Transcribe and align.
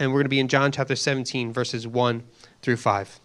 and 0.00 0.10
we're 0.10 0.20
going 0.20 0.24
to 0.24 0.30
be 0.30 0.40
in 0.40 0.48
John 0.48 0.72
chapter 0.72 0.96
17, 0.96 1.52
verses 1.52 1.86
1 1.86 2.22
through 2.62 2.78
5. 2.78 3.20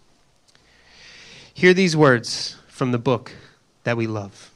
Hear 1.54 1.72
these 1.72 1.96
words 1.96 2.56
from 2.68 2.92
the 2.92 2.98
book 2.98 3.32
that 3.84 3.96
we 3.96 4.06
love. 4.06 4.52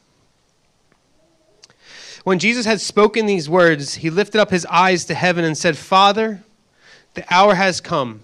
When 2.23 2.39
Jesus 2.39 2.67
had 2.67 2.83
spoken 2.83 3.25
these 3.25 3.49
words, 3.49 3.95
he 3.95 4.11
lifted 4.11 4.39
up 4.39 4.51
his 4.51 4.67
eyes 4.67 5.07
to 5.07 5.15
heaven 5.15 5.45
and 5.45 5.57
said, 5.57 5.79
Father, 5.79 6.43
the 7.15 7.25
hour 7.33 7.55
has 7.55 7.81
come. 7.81 8.21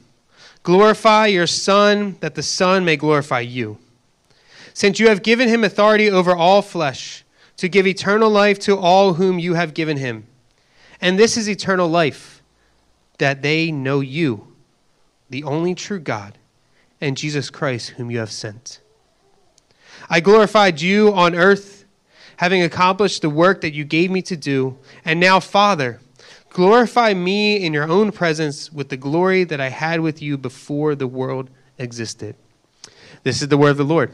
Glorify 0.63 1.29
your 1.29 1.47
Son, 1.47 2.17
that 2.21 2.35
the 2.35 2.43
Son 2.43 2.85
may 2.85 2.97
glorify 2.97 3.41
you. 3.41 3.79
Since 4.75 5.01
you 5.01 5.09
have 5.09 5.23
given 5.23 5.49
him 5.49 5.65
authority 5.65 6.11
over 6.11 6.37
all 6.37 6.61
flesh, 6.61 7.25
to 7.57 7.69
give 7.69 7.87
eternal 7.87 8.29
life 8.29 8.59
to 8.59 8.77
all 8.77 9.15
whom 9.15 9.39
you 9.39 9.55
have 9.55 9.73
given 9.73 9.97
him. 9.97 10.27
And 11.01 11.19
this 11.19 11.39
is 11.39 11.49
eternal 11.49 11.89
life, 11.89 12.36
that 13.19 13.43
they 13.43 13.71
know 13.71 14.01
you, 14.01 14.53
the 15.31 15.45
only 15.45 15.75
true 15.75 15.99
God, 15.99 16.39
and 17.01 17.17
Jesus 17.17 17.51
Christ, 17.51 17.91
whom 17.91 18.11
you 18.11 18.19
have 18.19 18.33
sent. 18.33 18.81
I 20.09 20.21
glorified 20.21 20.81
you 20.81 21.13
on 21.13 21.35
earth, 21.35 21.85
having 22.37 22.63
accomplished 22.63 23.23
the 23.23 23.31
work 23.31 23.61
that 23.63 23.73
you 23.73 23.85
gave 23.85 24.11
me 24.11 24.23
to 24.23 24.37
do. 24.37 24.79
And 25.05 25.19
now, 25.19 25.41
Father, 25.41 26.01
glorify 26.51 27.15
me 27.15 27.57
in 27.57 27.73
your 27.73 27.89
own 27.89 28.13
presence 28.13 28.73
with 28.73 28.89
the 28.89 28.97
glory 28.97 29.45
that 29.45 29.61
I 29.61 29.69
had 29.69 30.01
with 30.01 30.23
you 30.23 30.39
before 30.39 30.95
the 30.95 31.07
world 31.07 31.51
existed. 31.79 32.37
This 33.23 33.43
is 33.43 33.49
the 33.49 33.57
word 33.57 33.71
of 33.71 33.77
the 33.79 33.85
Lord. 33.85 34.13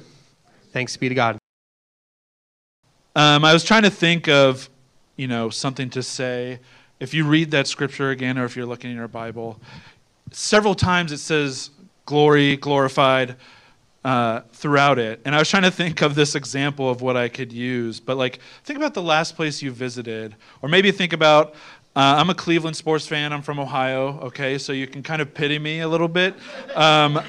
Thanks 0.73 0.97
be 0.97 1.09
to 1.09 1.15
God. 1.15 1.39
Um, 3.15 3.45
I 3.45 3.53
was 3.53 3.62
trying 3.62 3.83
to 3.83 3.91
think 3.91 4.27
of, 4.29 4.71
you 5.17 5.29
know, 5.29 5.51
something 5.51 5.91
to 5.91 6.03
say. 6.03 6.61
If 7.02 7.12
you 7.12 7.24
read 7.24 7.51
that 7.51 7.66
scripture 7.66 8.11
again, 8.11 8.38
or 8.38 8.45
if 8.45 8.55
you're 8.55 8.65
looking 8.65 8.92
in 8.92 8.97
your 8.97 9.09
Bible, 9.09 9.61
several 10.30 10.77
times 10.77 11.11
it 11.11 11.19
says 11.19 11.70
glory, 12.06 12.56
glorified 12.56 13.34
uh, 14.05 14.42
throughout 14.53 15.00
it. 15.00 15.20
And 15.25 15.34
I 15.34 15.41
was 15.41 15.50
trying 15.50 15.64
to 15.64 15.72
think 15.72 16.00
of 16.00 16.14
this 16.14 16.36
example 16.36 16.89
of 16.89 17.03
what 17.03 17.17
I 17.17 17.28
could 17.28 17.53
use. 17.53 17.98
But, 17.98 18.19
like, 18.19 18.39
think 18.62 18.77
about 18.77 18.94
the 18.94 19.03
last 19.03 19.34
place 19.34 19.61
you 19.61 19.72
visited. 19.72 20.36
Or 20.62 20.69
maybe 20.69 20.92
think 20.92 21.12
about 21.12 21.55
uh, 21.97 22.19
I'm 22.19 22.31
a 22.31 22.36
Cleveland 22.36 22.77
sports 22.77 23.05
fan. 23.05 23.33
I'm 23.33 23.42
from 23.42 23.59
Ohio, 23.59 24.20
okay? 24.20 24.56
So 24.56 24.72
you 24.72 24.87
can 24.87 25.03
kind 25.03 25.20
of 25.20 25.34
pity 25.34 25.59
me 25.59 25.81
a 25.81 25.89
little 25.89 26.06
bit. 26.06 26.37
Um, 26.77 27.20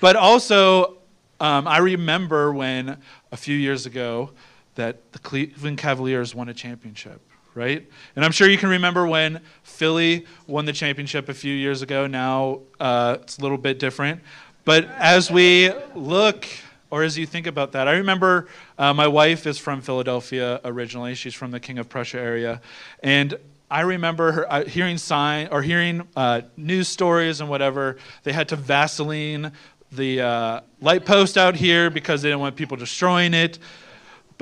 but 0.00 0.16
also, 0.16 0.98
um, 1.40 1.66
I 1.66 1.78
remember 1.78 2.52
when 2.52 2.98
a 3.32 3.38
few 3.38 3.56
years 3.56 3.86
ago, 3.86 4.32
that 4.74 5.12
the 5.12 5.18
Cleveland 5.18 5.78
Cavaliers 5.78 6.34
won 6.34 6.50
a 6.50 6.54
championship, 6.54 7.22
right? 7.54 7.88
And 8.16 8.24
I'm 8.24 8.32
sure 8.32 8.48
you 8.48 8.58
can 8.58 8.68
remember 8.68 9.06
when 9.06 9.40
Philly 9.62 10.26
won 10.46 10.64
the 10.64 10.72
championship 10.72 11.28
a 11.28 11.34
few 11.34 11.54
years 11.54 11.82
ago. 11.82 12.06
Now 12.06 12.60
uh, 12.80 13.18
it's 13.22 13.38
a 13.38 13.42
little 13.42 13.58
bit 13.58 13.78
different. 13.78 14.20
But 14.64 14.86
as 14.98 15.30
we 15.30 15.72
look, 15.94 16.46
or 16.90 17.02
as 17.02 17.18
you 17.18 17.26
think 17.26 17.46
about 17.46 17.72
that, 17.72 17.88
I 17.88 17.96
remember 17.96 18.48
uh, 18.78 18.94
my 18.94 19.06
wife 19.06 19.46
is 19.46 19.58
from 19.58 19.80
Philadelphia 19.80 20.60
originally. 20.64 21.14
She's 21.14 21.34
from 21.34 21.50
the 21.50 21.60
King 21.60 21.78
of 21.78 21.88
Prussia 21.88 22.18
area. 22.18 22.60
And 23.02 23.38
I 23.70 23.80
remember 23.80 24.32
her, 24.32 24.52
uh, 24.52 24.64
hearing 24.64 24.98
sign 24.98 25.48
or 25.50 25.60
hearing 25.60 26.06
uh, 26.16 26.42
news 26.56 26.88
stories 26.88 27.40
and 27.40 27.50
whatever. 27.50 27.96
They 28.22 28.32
had 28.32 28.48
to 28.50 28.56
Vaseline 28.56 29.52
the 29.90 30.20
uh, 30.20 30.60
light 30.80 31.04
post 31.04 31.36
out 31.36 31.56
here 31.56 31.90
because 31.90 32.22
they 32.22 32.28
didn't 32.28 32.40
want 32.40 32.56
people 32.56 32.76
destroying 32.76 33.34
it. 33.34 33.58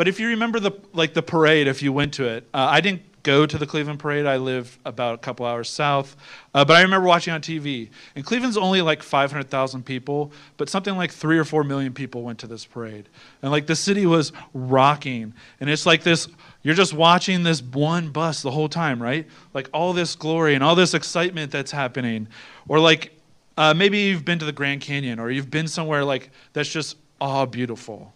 But 0.02 0.08
if 0.08 0.18
you 0.18 0.26
remember 0.26 0.58
the 0.58 0.72
like 0.92 1.14
the 1.14 1.22
parade, 1.22 1.68
if 1.68 1.80
you 1.80 1.92
went 1.92 2.14
to 2.14 2.24
it, 2.24 2.48
uh, 2.52 2.66
I 2.68 2.80
didn't 2.80 3.02
go 3.22 3.46
to 3.46 3.56
the 3.56 3.68
Cleveland 3.68 4.00
parade. 4.00 4.26
I 4.26 4.36
live 4.36 4.76
about 4.84 5.14
a 5.14 5.18
couple 5.18 5.46
hours 5.46 5.70
south, 5.70 6.16
uh, 6.54 6.64
but 6.64 6.76
I 6.76 6.82
remember 6.82 7.06
watching 7.06 7.32
on 7.32 7.40
TV. 7.40 7.88
And 8.16 8.26
Cleveland's 8.26 8.56
only 8.56 8.82
like 8.82 9.00
500,000 9.00 9.84
people, 9.84 10.32
but 10.56 10.68
something 10.68 10.96
like 10.96 11.12
three 11.12 11.38
or 11.38 11.44
four 11.44 11.62
million 11.62 11.94
people 11.94 12.24
went 12.24 12.40
to 12.40 12.48
this 12.48 12.64
parade, 12.64 13.08
and 13.42 13.52
like 13.52 13.68
the 13.68 13.76
city 13.76 14.04
was 14.04 14.32
rocking. 14.54 15.34
And 15.60 15.70
it's 15.70 15.86
like 15.86 16.02
this. 16.02 16.26
You're 16.64 16.74
just 16.74 16.94
watching 16.94 17.44
this 17.44 17.62
one 17.62 18.10
bus 18.10 18.42
the 18.42 18.50
whole 18.50 18.68
time, 18.68 19.00
right? 19.00 19.28
Like 19.54 19.70
all 19.72 19.92
this 19.92 20.16
glory 20.16 20.56
and 20.56 20.64
all 20.64 20.74
this 20.74 20.94
excitement 20.94 21.52
that's 21.52 21.70
happening. 21.70 22.26
Or 22.66 22.80
like 22.80 23.16
uh, 23.56 23.72
maybe 23.72 23.98
you've 24.00 24.24
been 24.24 24.40
to 24.40 24.46
the 24.46 24.50
Grand 24.50 24.80
Canyon 24.80 25.20
or 25.20 25.30
you've 25.30 25.48
been 25.48 25.68
somewhere 25.68 26.04
like 26.04 26.30
that's 26.54 26.72
just 26.72 26.96
awe 27.20 27.46
beautiful 27.46 28.12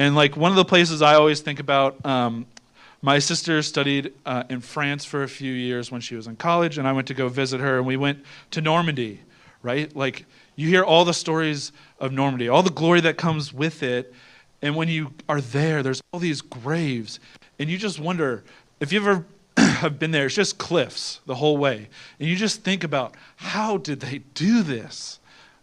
and 0.00 0.16
like 0.16 0.34
one 0.34 0.50
of 0.50 0.56
the 0.56 0.64
places 0.64 1.02
I 1.02 1.14
always 1.14 1.40
think 1.40 1.60
about, 1.60 2.06
um, 2.06 2.46
my 3.02 3.18
sister 3.18 3.60
studied 3.60 4.14
uh, 4.24 4.44
in 4.48 4.62
France 4.62 5.04
for 5.04 5.24
a 5.24 5.28
few 5.28 5.52
years 5.52 5.92
when 5.92 6.00
she 6.00 6.14
was 6.14 6.26
in 6.26 6.36
college, 6.36 6.78
and 6.78 6.88
I 6.88 6.92
went 6.92 7.06
to 7.08 7.14
go 7.14 7.28
visit 7.28 7.60
her, 7.60 7.76
and 7.76 7.86
we 7.86 7.98
went 7.98 8.24
to 8.52 8.62
Normandy, 8.62 9.20
right? 9.62 9.94
Like 9.94 10.24
you 10.56 10.68
hear 10.68 10.84
all 10.84 11.04
the 11.04 11.12
stories 11.12 11.70
of 11.98 12.12
Normandy, 12.12 12.48
all 12.48 12.62
the 12.62 12.70
glory 12.70 13.02
that 13.02 13.18
comes 13.18 13.52
with 13.52 13.82
it, 13.82 14.14
and 14.62 14.74
when 14.74 14.88
you 14.88 15.12
are 15.28 15.42
there, 15.42 15.82
there's 15.82 16.00
all 16.14 16.20
these 16.20 16.40
graves, 16.40 17.20
and 17.58 17.68
you 17.68 17.76
just 17.76 18.00
wonder 18.00 18.42
if 18.80 18.94
you've 18.94 19.06
ever 19.06 19.26
have 19.58 19.98
been 19.98 20.12
there. 20.12 20.24
It's 20.24 20.34
just 20.34 20.56
cliffs 20.56 21.20
the 21.26 21.34
whole 21.34 21.58
way, 21.58 21.90
and 22.18 22.26
you 22.26 22.36
just 22.36 22.62
think 22.62 22.84
about 22.84 23.14
how 23.36 23.76
did 23.76 24.00
they 24.00 24.22
do 24.32 24.62
this? 24.62 25.19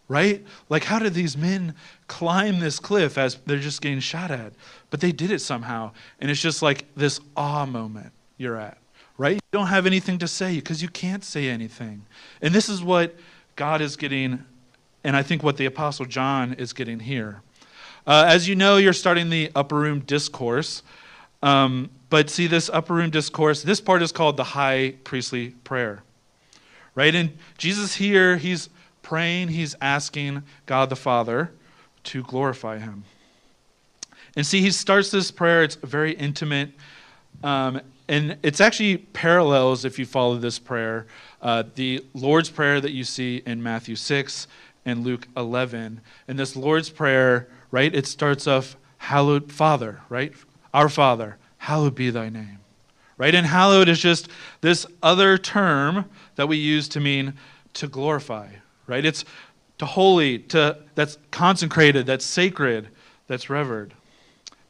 Right? 0.08 0.44
Like, 0.70 0.84
how 0.84 0.98
did 0.98 1.14
these 1.14 1.36
men 1.36 1.74
climb 2.06 2.60
this 2.60 2.80
cliff 2.80 3.18
as 3.18 3.36
they're 3.46 3.58
just 3.58 3.82
getting 3.82 4.00
shot 4.00 4.30
at? 4.30 4.54
But 4.90 5.00
they 5.00 5.12
did 5.12 5.30
it 5.30 5.40
somehow. 5.40 5.92
And 6.18 6.30
it's 6.30 6.40
just 6.40 6.62
like 6.62 6.86
this 6.96 7.20
awe 7.36 7.66
moment 7.66 8.12
you're 8.38 8.56
at, 8.56 8.78
right? 9.18 9.34
You 9.34 9.40
don't 9.52 9.66
have 9.66 9.86
anything 9.86 10.18
to 10.18 10.28
say 10.28 10.56
because 10.56 10.82
you 10.82 10.88
can't 10.88 11.22
say 11.22 11.48
anything. 11.48 12.06
And 12.40 12.54
this 12.54 12.68
is 12.68 12.82
what 12.82 13.14
God 13.56 13.80
is 13.82 13.96
getting, 13.96 14.44
and 15.04 15.14
I 15.14 15.22
think 15.22 15.42
what 15.42 15.58
the 15.58 15.66
Apostle 15.66 16.06
John 16.06 16.54
is 16.54 16.72
getting 16.72 17.00
here. 17.00 17.42
Uh, 18.06 18.24
as 18.26 18.48
you 18.48 18.56
know, 18.56 18.78
you're 18.78 18.94
starting 18.94 19.28
the 19.28 19.50
upper 19.54 19.76
room 19.76 20.00
discourse. 20.00 20.82
Um, 21.42 21.90
but 22.08 22.30
see, 22.30 22.46
this 22.46 22.70
upper 22.70 22.94
room 22.94 23.10
discourse, 23.10 23.62
this 23.62 23.80
part 23.82 24.00
is 24.00 24.12
called 24.12 24.38
the 24.38 24.44
high 24.44 24.94
priestly 25.04 25.50
prayer. 25.64 26.02
Right? 26.94 27.14
And 27.14 27.36
Jesus 27.58 27.94
here, 27.94 28.38
he's 28.38 28.70
praying, 29.08 29.48
he's 29.48 29.74
asking 29.80 30.42
God 30.66 30.90
the 30.90 30.96
Father 30.96 31.50
to 32.04 32.22
glorify 32.24 32.78
him. 32.78 33.04
And 34.36 34.46
see, 34.46 34.60
he 34.60 34.70
starts 34.70 35.10
this 35.10 35.30
prayer, 35.30 35.62
it's 35.62 35.76
very 35.76 36.12
intimate. 36.12 36.72
Um, 37.42 37.80
and 38.06 38.36
it's 38.42 38.60
actually 38.60 38.98
parallels, 38.98 39.86
if 39.86 39.98
you 39.98 40.04
follow 40.04 40.36
this 40.36 40.58
prayer, 40.58 41.06
uh, 41.40 41.62
the 41.74 42.04
Lord's 42.12 42.50
Prayer 42.50 42.82
that 42.82 42.92
you 42.92 43.02
see 43.02 43.42
in 43.46 43.62
Matthew 43.62 43.96
6 43.96 44.46
and 44.84 45.04
Luke 45.04 45.26
11. 45.38 46.02
And 46.28 46.38
this 46.38 46.54
Lord's 46.54 46.90
Prayer, 46.90 47.48
right, 47.70 47.94
it 47.94 48.06
starts 48.06 48.46
off, 48.46 48.76
Hallowed 48.98 49.50
Father, 49.50 50.02
right? 50.10 50.34
Our 50.74 50.90
Father, 50.90 51.38
hallowed 51.56 51.94
be 51.94 52.10
thy 52.10 52.28
name. 52.28 52.58
Right? 53.16 53.34
And 53.34 53.46
hallowed 53.46 53.88
is 53.88 54.00
just 54.00 54.28
this 54.60 54.84
other 55.02 55.38
term 55.38 56.04
that 56.36 56.46
we 56.46 56.58
use 56.58 56.88
to 56.88 57.00
mean 57.00 57.32
to 57.72 57.88
glorify, 57.88 58.48
right? 58.88 59.04
It's 59.04 59.24
to 59.78 59.86
holy, 59.86 60.40
to 60.40 60.78
that's 60.96 61.18
consecrated, 61.30 62.06
that's 62.06 62.24
sacred, 62.24 62.88
that's 63.28 63.48
revered. 63.48 63.94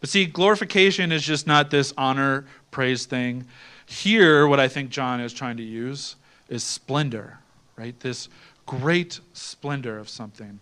But 0.01 0.11
see, 0.11 0.27
glorification 0.27 1.11
is 1.11 1.25
just 1.25 1.47
not 1.47 1.71
this 1.71 1.93
honor, 1.97 2.45
praise 2.71 3.07
thing. 3.07 3.47
Here, 3.87 4.47
what 4.47 4.61
I 4.61 4.69
think 4.69 4.91
John 4.91 5.21
is 5.21 5.33
trying 5.33 5.57
to 5.57 5.63
use 5.63 6.17
is 6.49 6.63
splendor, 6.63 7.39
right? 7.77 7.99
This 8.01 8.29
great 8.67 9.21
splendor 9.33 9.99
of 9.99 10.09
something. 10.09 10.61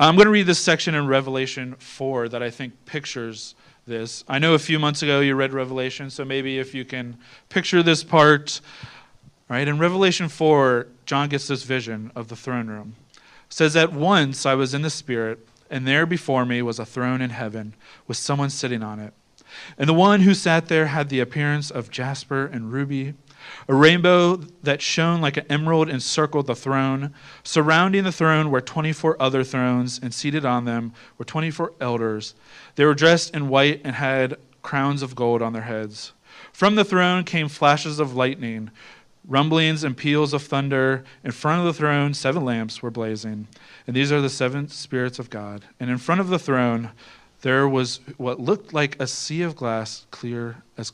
I'm 0.00 0.16
going 0.16 0.26
to 0.26 0.32
read 0.32 0.46
this 0.46 0.58
section 0.58 0.94
in 0.94 1.06
Revelation 1.06 1.74
4 1.78 2.30
that 2.30 2.42
I 2.42 2.50
think 2.50 2.72
pictures 2.86 3.54
this. 3.86 4.24
I 4.26 4.38
know 4.38 4.54
a 4.54 4.58
few 4.58 4.78
months 4.78 5.02
ago 5.02 5.20
you 5.20 5.34
read 5.34 5.52
Revelation, 5.52 6.08
so 6.08 6.24
maybe 6.24 6.58
if 6.58 6.74
you 6.74 6.84
can 6.84 7.18
picture 7.50 7.82
this 7.82 8.02
part. 8.02 8.60
Right? 9.48 9.68
In 9.68 9.78
Revelation 9.78 10.28
4, 10.28 10.86
John 11.04 11.28
gets 11.28 11.46
this 11.46 11.62
vision 11.62 12.10
of 12.16 12.28
the 12.28 12.36
throne 12.36 12.68
room. 12.68 12.96
Says, 13.52 13.76
At 13.76 13.92
once 13.92 14.46
I 14.46 14.54
was 14.54 14.72
in 14.72 14.80
the 14.80 14.88
Spirit, 14.88 15.46
and 15.68 15.86
there 15.86 16.06
before 16.06 16.46
me 16.46 16.62
was 16.62 16.78
a 16.78 16.86
throne 16.86 17.20
in 17.20 17.28
heaven 17.28 17.74
with 18.06 18.16
someone 18.16 18.48
sitting 18.48 18.82
on 18.82 18.98
it. 18.98 19.12
And 19.76 19.86
the 19.86 19.92
one 19.92 20.22
who 20.22 20.32
sat 20.32 20.68
there 20.68 20.86
had 20.86 21.10
the 21.10 21.20
appearance 21.20 21.70
of 21.70 21.90
jasper 21.90 22.46
and 22.46 22.72
ruby. 22.72 23.12
A 23.68 23.74
rainbow 23.74 24.36
that 24.62 24.80
shone 24.80 25.20
like 25.20 25.36
an 25.36 25.44
emerald 25.50 25.90
encircled 25.90 26.46
the 26.46 26.54
throne. 26.54 27.12
Surrounding 27.44 28.04
the 28.04 28.10
throne 28.10 28.50
were 28.50 28.62
24 28.62 29.20
other 29.20 29.44
thrones, 29.44 30.00
and 30.02 30.14
seated 30.14 30.46
on 30.46 30.64
them 30.64 30.94
were 31.18 31.26
24 31.26 31.74
elders. 31.78 32.34
They 32.76 32.86
were 32.86 32.94
dressed 32.94 33.34
in 33.36 33.50
white 33.50 33.82
and 33.84 33.96
had 33.96 34.38
crowns 34.62 35.02
of 35.02 35.14
gold 35.14 35.42
on 35.42 35.52
their 35.52 35.62
heads. 35.62 36.14
From 36.54 36.74
the 36.74 36.86
throne 36.86 37.24
came 37.24 37.48
flashes 37.48 38.00
of 38.00 38.16
lightning 38.16 38.70
rumblings 39.26 39.84
and 39.84 39.96
peals 39.96 40.32
of 40.32 40.42
thunder. 40.42 41.04
In 41.24 41.30
front 41.30 41.60
of 41.60 41.66
the 41.66 41.72
throne, 41.72 42.14
seven 42.14 42.44
lamps 42.44 42.82
were 42.82 42.90
blazing. 42.90 43.48
And 43.86 43.96
these 43.96 44.12
are 44.12 44.20
the 44.20 44.30
seven 44.30 44.68
spirits 44.68 45.18
of 45.18 45.30
God. 45.30 45.64
And 45.80 45.90
in 45.90 45.98
front 45.98 46.20
of 46.20 46.28
the 46.28 46.38
throne, 46.38 46.90
there 47.42 47.68
was 47.68 48.00
what 48.16 48.40
looked 48.40 48.72
like 48.72 49.00
a 49.00 49.06
sea 49.06 49.42
of 49.42 49.56
glass, 49.56 50.06
clear 50.10 50.62
as 50.76 50.90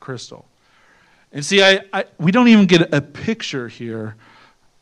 crystal. 0.00 0.46
And 1.32 1.44
see, 1.44 1.62
I, 1.62 1.80
I, 1.92 2.04
we 2.18 2.32
don't 2.32 2.48
even 2.48 2.66
get 2.66 2.92
a 2.92 3.00
picture 3.00 3.68
here 3.68 4.16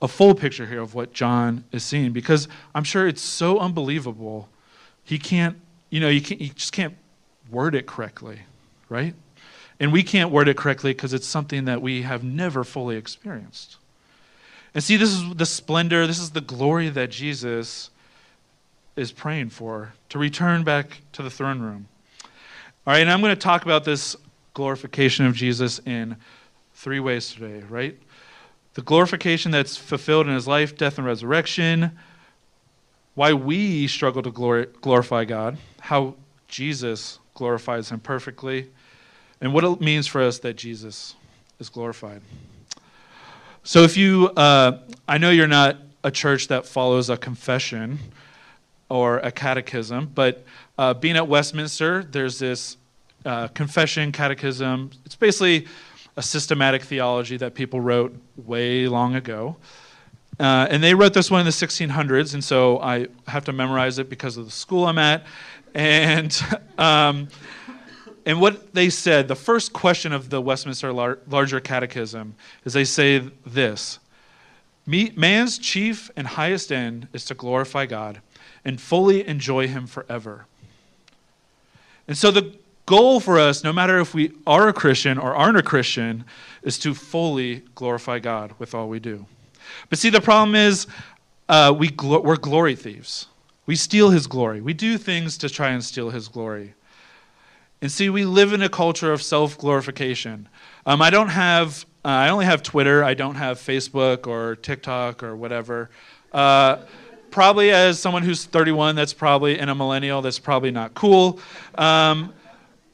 a 0.01 0.09
full 0.09 0.35
picture 0.35 0.67
here 0.67 0.81
of 0.81 0.95
what 0.95 1.13
John 1.13 1.65
is 1.73 1.83
seeing 1.83 2.13
because 2.13 2.49
I'm 2.75 2.85
sure 2.85 3.09
it's 3.09 3.23
so 3.23 3.59
unbelievable. 3.59 4.49
He 5.05 5.19
can't, 5.19 5.57
you 5.91 6.01
know, 6.01 6.09
you, 6.09 6.21
can't, 6.21 6.41
you 6.41 6.51
just 6.51 6.73
can't 6.73 6.97
word 7.51 7.75
it 7.75 7.87
correctly, 7.87 8.41
right? 8.89 9.15
And 9.81 9.93
we 9.93 10.03
can't 10.03 10.31
word 10.31 10.49
it 10.49 10.57
correctly 10.57 10.93
because 10.93 11.13
it's 11.15 11.27
something 11.27 11.65
that 11.67 11.81
we 11.81 12.03
have 12.03 12.25
never 12.25 12.65
fully 12.65 12.97
experienced. 12.97 13.77
And 14.75 14.83
see, 14.83 14.97
this 14.97 15.11
is 15.11 15.35
the 15.35 15.47
splendor, 15.47 16.07
this 16.07 16.19
is 16.19 16.31
the 16.31 16.41
glory 16.41 16.89
that 16.89 17.11
Jesus 17.11 17.91
is 18.97 19.13
praying 19.13 19.51
for 19.51 19.93
to 20.09 20.19
return 20.19 20.65
back 20.65 21.01
to 21.13 21.23
the 21.23 21.31
throne 21.31 21.61
room. 21.61 21.89
All 22.87 22.93
right, 22.93 23.01
and 23.01 23.11
I'm 23.11 23.21
going 23.21 23.35
to 23.35 23.41
talk 23.41 23.65
about 23.65 23.85
this 23.85 24.17
glorification 24.55 25.27
of 25.27 25.35
Jesus 25.35 25.81
in 25.87 26.17
three 26.75 27.01
ways 27.01 27.33
today, 27.33 27.63
right? 27.69 27.97
The 28.75 28.83
glorification 28.83 29.51
that's 29.53 29.77
fulfilled 29.77 30.27
in 30.27 30.35
his 30.35 30.49
life, 30.49 30.77
death, 30.77 30.99
and 30.99 31.07
resurrection, 31.07 31.93
why 33.15 33.33
we 33.33 33.87
struggle 33.87 34.23
to 34.23 34.67
glorify 34.81 35.25
God, 35.25 35.59
how 35.81 36.15
Jesus 36.49 37.19
glorifies 37.35 37.91
him 37.91 38.01
perfectly, 38.01 38.69
and 39.41 39.53
what 39.53 39.65
it 39.65 39.81
means 39.81 40.07
for 40.07 40.23
us 40.23 40.39
that 40.41 40.57
Jesus 40.57 41.15
is 41.59 41.69
glorified. 41.69 42.23
So, 43.63 43.83
if 43.83 43.97
you, 43.97 44.29
uh, 44.37 44.79
I 45.07 45.19
know 45.19 45.31
you're 45.31 45.47
not 45.47 45.77
a 46.05 46.11
church 46.11 46.49
that 46.49 46.67
follows 46.67 47.11
a 47.11 47.17
confession 47.17 47.99
or 48.89 49.19
a 49.19 49.31
catechism, 49.31 50.11
but 50.15 50.45
uh, 50.79 50.95
being 50.95 51.17
at 51.17 51.29
Westminster, 51.29 52.05
there's 52.05 52.39
this 52.39 52.77
uh, 53.25 53.49
confession, 53.49 54.13
catechism. 54.13 54.91
It's 55.05 55.17
basically 55.17 55.67
a 56.17 56.23
systematic 56.23 56.83
theology 56.83 57.37
that 57.37 57.55
people 57.55 57.81
wrote 57.81 58.15
way 58.37 58.89
long 58.89 59.15
ago. 59.17 59.57
Uh, 60.41 60.69
and 60.71 60.83
they 60.83 60.95
wrote 60.95 61.15
this 61.15 61.31
one 61.31 61.41
in 61.41 61.47
the 61.47 61.53
1600s, 61.53 62.35
and 62.35 62.43
so 62.43 62.81
I 62.81 63.09
have 63.27 63.45
to 63.47 63.53
memorize 63.53 63.99
it 63.99 64.09
because 64.09 64.37
of 64.37 64.45
the 64.45 64.51
school 64.51 64.87
I'm 64.87 64.99
at. 64.99 65.27
And 65.75 66.41
um, 66.79 67.29
and 68.29 68.43
what 68.43 68.75
they 68.75 68.91
said, 68.91 69.27
the 69.27 69.35
first 69.35 69.73
question 69.73 70.13
of 70.13 70.29
the 70.29 70.39
Westminster 70.39 70.93
Lar- 70.93 71.19
Larger 71.31 71.61
Catechism 71.61 72.35
is 72.67 72.75
they 72.75 72.85
say 72.85 73.21
this 73.47 74.01
Man's 74.87 75.57
chief 75.59 76.11
and 76.15 76.27
highest 76.27 76.71
end 76.71 77.09
is 77.15 77.25
to 77.25 77.35
glorify 77.35 77.87
God 77.87 78.21
and 78.67 78.79
fully 78.79 79.27
enjoy 79.27 79.67
Him 79.67 79.87
forever. 79.87 80.45
And 82.07 82.19
so 82.19 82.31
the 82.31 82.55
goal 82.85 83.19
for 83.19 83.39
us, 83.39 83.65
no 83.65 83.73
matter 83.73 83.99
if 83.99 84.13
we 84.13 84.33
are 84.47 84.69
a 84.69 84.75
Christian 84.75 85.17
or 85.17 85.35
aren't 85.35 85.57
a 85.57 85.63
Christian, 85.63 86.27
is 86.63 86.79
to 86.81 86.93
fully 86.93 87.63
glorify 87.75 88.19
God 88.19 88.53
with 88.59 88.75
all 88.75 88.91
we 88.91 89.01
do. 89.01 89.25
But 89.89 89.99
see, 89.99 90.11
the 90.11 90.21
problem 90.21 90.55
is 90.55 90.87
uh, 91.49 91.75
we 91.77 91.91
we're 91.99 92.37
glory 92.37 92.77
thieves. 92.77 93.27
We 93.65 93.75
steal 93.75 94.11
His 94.11 94.27
glory. 94.27 94.61
We 94.61 94.75
do 94.75 94.99
things 94.99 95.39
to 95.39 95.49
try 95.49 95.71
and 95.71 95.83
steal 95.83 96.11
His 96.11 96.29
glory. 96.29 96.75
And 97.81 97.93
see, 97.93 98.11
we 98.11 98.25
live 98.25 98.53
in 98.53 98.63
a 98.63 98.69
culture 98.69 99.13
of 99.13 99.23
self 99.23 99.57
glorification. 99.57 100.49
Um, 100.85 101.01
I 101.01 101.11
don't 101.11 101.29
have, 101.29 101.85
uh, 102.05 102.09
I 102.09 102.29
only 102.31 102.45
have 102.45 102.63
Twitter. 102.63 103.05
I 103.05 103.15
don't 103.15 103.37
have 103.37 103.59
Facebook 103.59 104.27
or 104.27 104.57
TikTok 104.57 105.23
or 105.23 105.37
whatever. 105.37 105.91
Uh, 106.33 106.79
probably 107.31 107.71
as 107.71 108.01
someone 108.01 108.23
who's 108.23 108.45
31, 108.45 108.97
that's 108.97 109.13
probably, 109.13 109.59
and 109.59 109.71
a 109.71 109.75
millennial, 109.75 110.23
that's 110.23 110.39
probably 110.39 110.71
not 110.71 110.95
cool. 110.95 111.39
Um, 111.77 112.33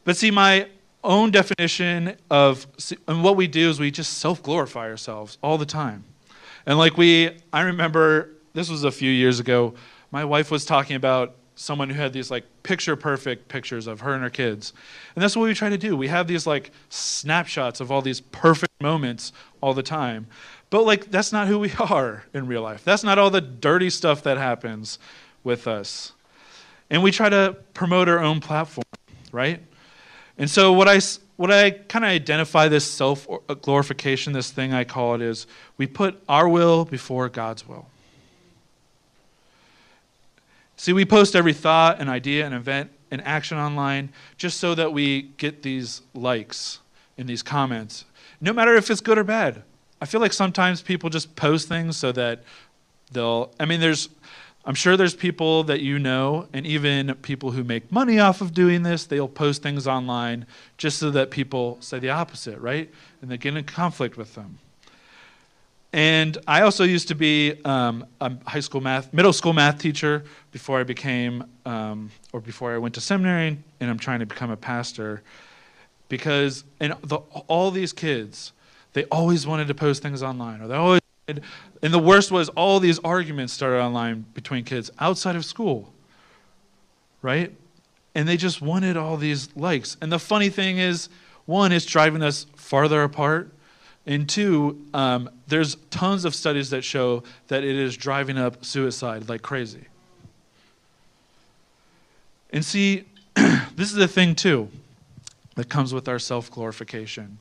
but 0.05 0.17
see, 0.17 0.31
my 0.31 0.69
own 1.03 1.31
definition 1.31 2.17
of, 2.31 2.67
and 3.09 3.23
what 3.25 3.37
we 3.37 3.47
do 3.47 3.71
is 3.71 3.81
we 3.81 3.91
just 3.91 4.19
self 4.19 4.43
glorify 4.43 4.89
ourselves 4.91 5.39
all 5.43 5.57
the 5.57 5.67
time. 5.67 6.05
And 6.67 6.79
like 6.79 6.97
we, 6.97 7.39
I 7.53 7.63
remember, 7.63 8.31
this 8.53 8.69
was 8.69 8.85
a 8.85 8.91
few 8.91 9.11
years 9.11 9.41
ago, 9.41 9.75
my 10.11 10.25
wife 10.25 10.51
was 10.51 10.65
talking 10.65 10.97
about 10.97 11.37
someone 11.55 11.89
who 11.89 12.01
had 12.01 12.13
these 12.13 12.31
like 12.31 12.45
picture 12.63 12.97
perfect 12.97 13.49
pictures 13.49 13.87
of 13.87 14.01
her 14.01 14.15
and 14.15 14.23
her 14.23 14.31
kids. 14.31 14.73
And 15.15 15.23
that's 15.23 15.37
what 15.37 15.45
we 15.45 15.55
try 15.55 15.69
to 15.69 15.79
do. 15.79 15.97
We 15.97 16.09
have 16.09 16.27
these 16.27 16.47
like 16.47 16.71
snapshots 16.89 17.81
of 17.81 17.93
all 17.93 18.03
these 18.03 18.21
perfect 18.21 18.73
moments 18.81 19.33
all 19.61 19.75
the 19.75 19.83
time. 19.83 20.27
But 20.71 20.85
like 20.85 21.11
that's 21.11 21.33
not 21.33 21.49
who 21.49 21.59
we 21.59 21.73
are 21.79 22.25
in 22.35 22.47
real 22.47 22.63
life. 22.63 22.85
That's 22.85 23.05
not 23.05 23.19
all 23.19 23.31
the 23.31 23.41
dirty 23.41 23.91
stuff 23.91 24.23
that 24.25 24.37
happens 24.39 24.99
with 25.45 25.67
us. 25.67 26.13
And 26.91 27.03
we 27.03 27.11
try 27.11 27.29
to 27.29 27.57
promote 27.73 28.09
our 28.09 28.19
own 28.19 28.41
platform, 28.41 28.85
right? 29.33 29.61
And 30.37 30.51
so 30.51 30.73
what 30.73 30.89
I 30.89 31.01
what 31.37 31.51
I 31.51 31.71
kind 31.71 32.05
of 32.05 32.11
identify 32.11 32.69
this 32.69 32.89
self 32.89 33.29
uh, 33.31 33.55
glorification, 33.55 34.33
this 34.33 34.51
thing 34.51 34.73
I 34.73 34.85
call 34.85 35.15
it 35.15 35.23
is 35.23 35.47
we 35.77 35.87
put 35.87 36.23
our 36.29 36.49
will 36.49 36.85
before 36.85 37.29
God's 37.29 37.67
will. 37.67 37.87
See, 40.77 40.93
we 40.93 41.05
post 41.05 41.37
every 41.37 41.53
thought 41.53 42.01
and 42.01 42.11
idea 42.11 42.45
and 42.45 42.55
event 42.55 42.91
and 43.11 43.25
action 43.25 43.59
online 43.59 44.11
just 44.37 44.59
so 44.59 44.75
that 44.75 44.93
we 44.93 45.23
get 45.37 45.63
these 45.63 46.03
likes 46.15 46.81
and 47.17 47.29
these 47.29 47.43
comments, 47.43 48.05
no 48.41 48.53
matter 48.53 48.75
if 48.75 48.91
it's 48.91 49.01
good 49.01 49.19
or 49.19 49.25
bad. 49.25 49.63
I 50.01 50.07
feel 50.07 50.21
like 50.21 50.33
sometimes 50.33 50.83
people 50.83 51.11
just 51.11 51.37
post 51.37 51.69
things 51.69 51.97
so 51.97 52.13
that 52.13 52.43
they'll, 53.13 53.53
I 53.61 53.65
mean, 53.65 53.81
there's, 53.81 54.09
I'm 54.65 54.75
sure 54.75 54.97
there's 54.97 55.15
people 55.15 55.65
that 55.65 55.81
you 55.81 55.99
know, 55.99 56.49
and 56.53 56.67
even 56.67 57.15
people 57.23 57.53
who 57.53 57.63
make 57.63 57.93
money 57.93 58.19
off 58.19 58.41
of 58.41 58.53
doing 58.53 58.83
this, 58.83 59.05
they'll 59.05 59.29
post 59.29 59.63
things 59.63 59.87
online 59.87 60.47
just 60.77 60.99
so 60.99 61.11
that 61.13 61.31
people 61.31 61.79
say 61.81 61.99
the 61.99 62.11
opposite, 62.11 62.59
right? 62.59 62.91
And 63.23 63.31
they 63.31 63.39
get 63.39 63.57
in 63.57 63.65
conflict 63.65 64.17
with 64.17 64.35
them. 64.35 64.59
And 65.95 66.39
I 66.49 66.63
also 66.63 66.83
used 66.83 67.07
to 67.07 67.15
be 67.15 67.55
um, 67.65 68.05
a 68.21 68.33
high 68.49 68.59
school 68.59 68.81
math, 68.81 69.15
middle 69.15 69.33
school 69.33 69.53
math 69.53 69.79
teacher 69.79 70.25
before 70.51 70.81
I 70.81 70.83
became, 70.83 71.45
um, 71.65 72.11
or 72.33 72.41
before 72.41 72.75
I 72.75 72.79
went 72.79 72.97
to 72.97 73.01
seminary, 73.01 73.57
and 73.79 73.91
I'm 73.91 74.01
trying 74.01 74.19
to 74.19 74.27
become 74.27 74.51
a 74.51 74.57
pastor. 74.57 75.23
Because, 76.09 76.65
and 76.81 76.95
the, 77.05 77.19
all 77.47 77.71
these 77.71 77.93
kids, 77.93 78.51
they 78.93 79.05
always 79.05 79.47
wanted 79.47 79.69
to 79.69 79.75
post 79.75 80.03
things 80.03 80.21
online, 80.21 80.61
or 80.63 80.67
they 80.67 80.75
always, 80.75 81.01
and 81.29 81.41
the 81.81 82.01
worst 82.01 82.33
was 82.33 82.49
all 82.51 82.81
these 82.81 82.99
arguments 82.99 83.53
started 83.53 83.81
online 83.81 84.25
between 84.35 84.65
kids 84.65 84.91
outside 84.99 85.37
of 85.37 85.45
school, 85.45 85.93
right? 87.23 87.55
And 88.17 88.27
they 88.27 88.37
just 88.37 88.61
wanted 88.61 88.97
all 88.97 89.17
these 89.17 89.55
likes. 89.55 89.97
And 90.01 90.11
the 90.11 90.19
funny 90.19 90.49
thing 90.49 90.79
is, 90.79 91.09
one, 91.47 91.71
it's 91.71 91.87
driving 91.87 92.25
us 92.25 92.47
farther 92.57 93.05
apart 93.05 93.54
and 94.07 94.29
two, 94.29 94.85
um, 94.93 95.31
there's 95.47 95.77
tons 95.91 96.25
of 96.25 96.35
studies 96.35 96.71
that 96.71 96.83
show 96.83 97.23
that 97.49 97.65
it 97.65 97.75
is 97.77 97.97
driving 97.97 98.37
up 98.37 98.65
suicide 98.65 99.29
like 99.29 99.43
crazy. 99.43 99.85
And 102.51 102.65
see, 102.65 103.05
this 103.35 103.91
is 103.91 103.95
the 103.95 104.09
thing 104.09 104.35
too 104.35 104.69
that 105.57 105.69
comes 105.69 105.95
with 105.95 106.09
our 106.09 106.19
self 106.19 106.51
glorification. 106.51 107.39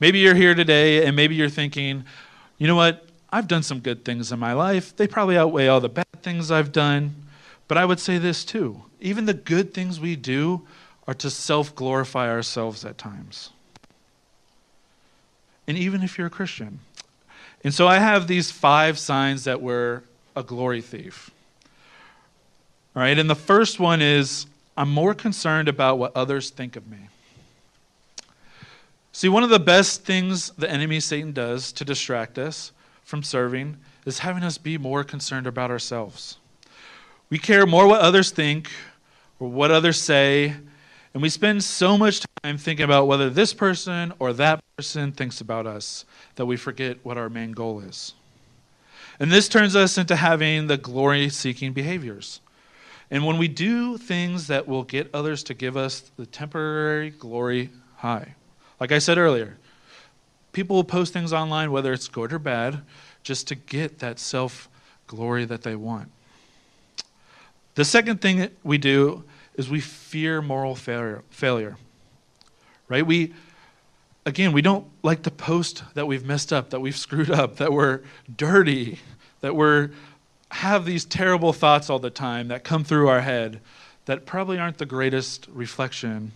Maybe 0.00 0.18
you're 0.18 0.34
here 0.34 0.54
today 0.54 1.06
and 1.06 1.14
maybe 1.14 1.34
you're 1.34 1.48
thinking, 1.48 2.04
you 2.58 2.66
know 2.66 2.76
what? 2.76 3.06
I've 3.32 3.46
done 3.46 3.62
some 3.62 3.78
good 3.78 4.04
things 4.04 4.32
in 4.32 4.38
my 4.38 4.54
life. 4.54 4.96
They 4.96 5.06
probably 5.06 5.38
outweigh 5.38 5.68
all 5.68 5.80
the 5.80 5.88
bad 5.88 6.06
things 6.22 6.50
I've 6.50 6.72
done. 6.72 7.14
But 7.68 7.78
I 7.78 7.84
would 7.84 8.00
say 8.00 8.18
this 8.18 8.44
too 8.44 8.82
even 9.00 9.24
the 9.24 9.34
good 9.34 9.72
things 9.72 9.98
we 9.98 10.14
do 10.16 10.66
are 11.06 11.14
to 11.14 11.30
self 11.30 11.74
glorify 11.74 12.28
ourselves 12.28 12.84
at 12.84 12.98
times 12.98 13.50
and 15.70 15.78
even 15.78 16.02
if 16.02 16.18
you're 16.18 16.26
a 16.26 16.30
Christian. 16.30 16.80
And 17.62 17.72
so 17.72 17.86
I 17.86 17.98
have 17.98 18.26
these 18.26 18.50
five 18.50 18.98
signs 18.98 19.44
that 19.44 19.62
we're 19.62 20.02
a 20.34 20.42
glory 20.42 20.82
thief. 20.82 21.30
All 22.96 23.02
right, 23.02 23.16
and 23.16 23.30
the 23.30 23.36
first 23.36 23.78
one 23.78 24.02
is 24.02 24.46
I'm 24.76 24.90
more 24.90 25.14
concerned 25.14 25.68
about 25.68 25.96
what 25.96 26.10
others 26.16 26.50
think 26.50 26.74
of 26.74 26.88
me. 26.90 26.98
See, 29.12 29.28
one 29.28 29.44
of 29.44 29.50
the 29.50 29.60
best 29.60 30.04
things 30.04 30.50
the 30.50 30.68
enemy 30.68 30.98
Satan 30.98 31.30
does 31.30 31.70
to 31.74 31.84
distract 31.84 32.36
us 32.36 32.72
from 33.04 33.22
serving 33.22 33.76
is 34.06 34.18
having 34.18 34.42
us 34.42 34.58
be 34.58 34.76
more 34.76 35.04
concerned 35.04 35.46
about 35.46 35.70
ourselves. 35.70 36.38
We 37.28 37.38
care 37.38 37.64
more 37.64 37.86
what 37.86 38.00
others 38.00 38.32
think 38.32 38.68
or 39.38 39.48
what 39.48 39.70
others 39.70 40.02
say 40.02 40.56
and 41.12 41.22
we 41.22 41.28
spend 41.28 41.64
so 41.64 41.98
much 41.98 42.24
time 42.42 42.56
thinking 42.56 42.84
about 42.84 43.06
whether 43.06 43.28
this 43.28 43.52
person 43.52 44.12
or 44.18 44.32
that 44.34 44.62
person 44.76 45.12
thinks 45.12 45.40
about 45.40 45.66
us 45.66 46.04
that 46.36 46.46
we 46.46 46.56
forget 46.56 46.98
what 47.02 47.18
our 47.18 47.28
main 47.28 47.52
goal 47.52 47.80
is. 47.80 48.14
And 49.18 49.30
this 49.30 49.48
turns 49.48 49.74
us 49.74 49.98
into 49.98 50.16
having 50.16 50.66
the 50.66 50.76
glory 50.76 51.28
seeking 51.28 51.72
behaviors. 51.72 52.40
And 53.10 53.26
when 53.26 53.38
we 53.38 53.48
do 53.48 53.98
things 53.98 54.46
that 54.46 54.68
will 54.68 54.84
get 54.84 55.10
others 55.12 55.42
to 55.44 55.54
give 55.54 55.76
us 55.76 56.10
the 56.16 56.26
temporary 56.26 57.10
glory 57.10 57.70
high, 57.96 58.36
like 58.78 58.92
I 58.92 59.00
said 59.00 59.18
earlier, 59.18 59.58
people 60.52 60.76
will 60.76 60.84
post 60.84 61.12
things 61.12 61.32
online, 61.32 61.72
whether 61.72 61.92
it's 61.92 62.08
good 62.08 62.32
or 62.32 62.38
bad, 62.38 62.82
just 63.24 63.48
to 63.48 63.56
get 63.56 63.98
that 63.98 64.20
self 64.20 64.68
glory 65.08 65.44
that 65.44 65.62
they 65.62 65.74
want. 65.74 66.10
The 67.74 67.84
second 67.84 68.20
thing 68.20 68.38
that 68.38 68.52
we 68.62 68.78
do 68.78 69.24
is 69.54 69.68
we 69.68 69.80
fear 69.80 70.40
moral 70.40 70.74
failure. 70.74 71.22
failure. 71.30 71.76
Right? 72.88 73.06
We 73.06 73.34
again, 74.26 74.52
we 74.52 74.62
don't 74.62 74.86
like 75.02 75.22
to 75.22 75.30
post 75.30 75.82
that 75.94 76.06
we've 76.06 76.24
messed 76.24 76.52
up, 76.52 76.70
that 76.70 76.80
we've 76.80 76.96
screwed 76.96 77.30
up, 77.30 77.56
that 77.56 77.72
we're 77.72 78.00
dirty, 78.36 78.98
that 79.40 79.54
we're 79.54 79.90
have 80.52 80.84
these 80.84 81.04
terrible 81.04 81.52
thoughts 81.52 81.88
all 81.88 81.98
the 81.98 82.10
time 82.10 82.48
that 82.48 82.64
come 82.64 82.82
through 82.82 83.08
our 83.08 83.20
head 83.20 83.60
that 84.06 84.26
probably 84.26 84.58
aren't 84.58 84.78
the 84.78 84.86
greatest 84.86 85.46
reflection. 85.52 86.32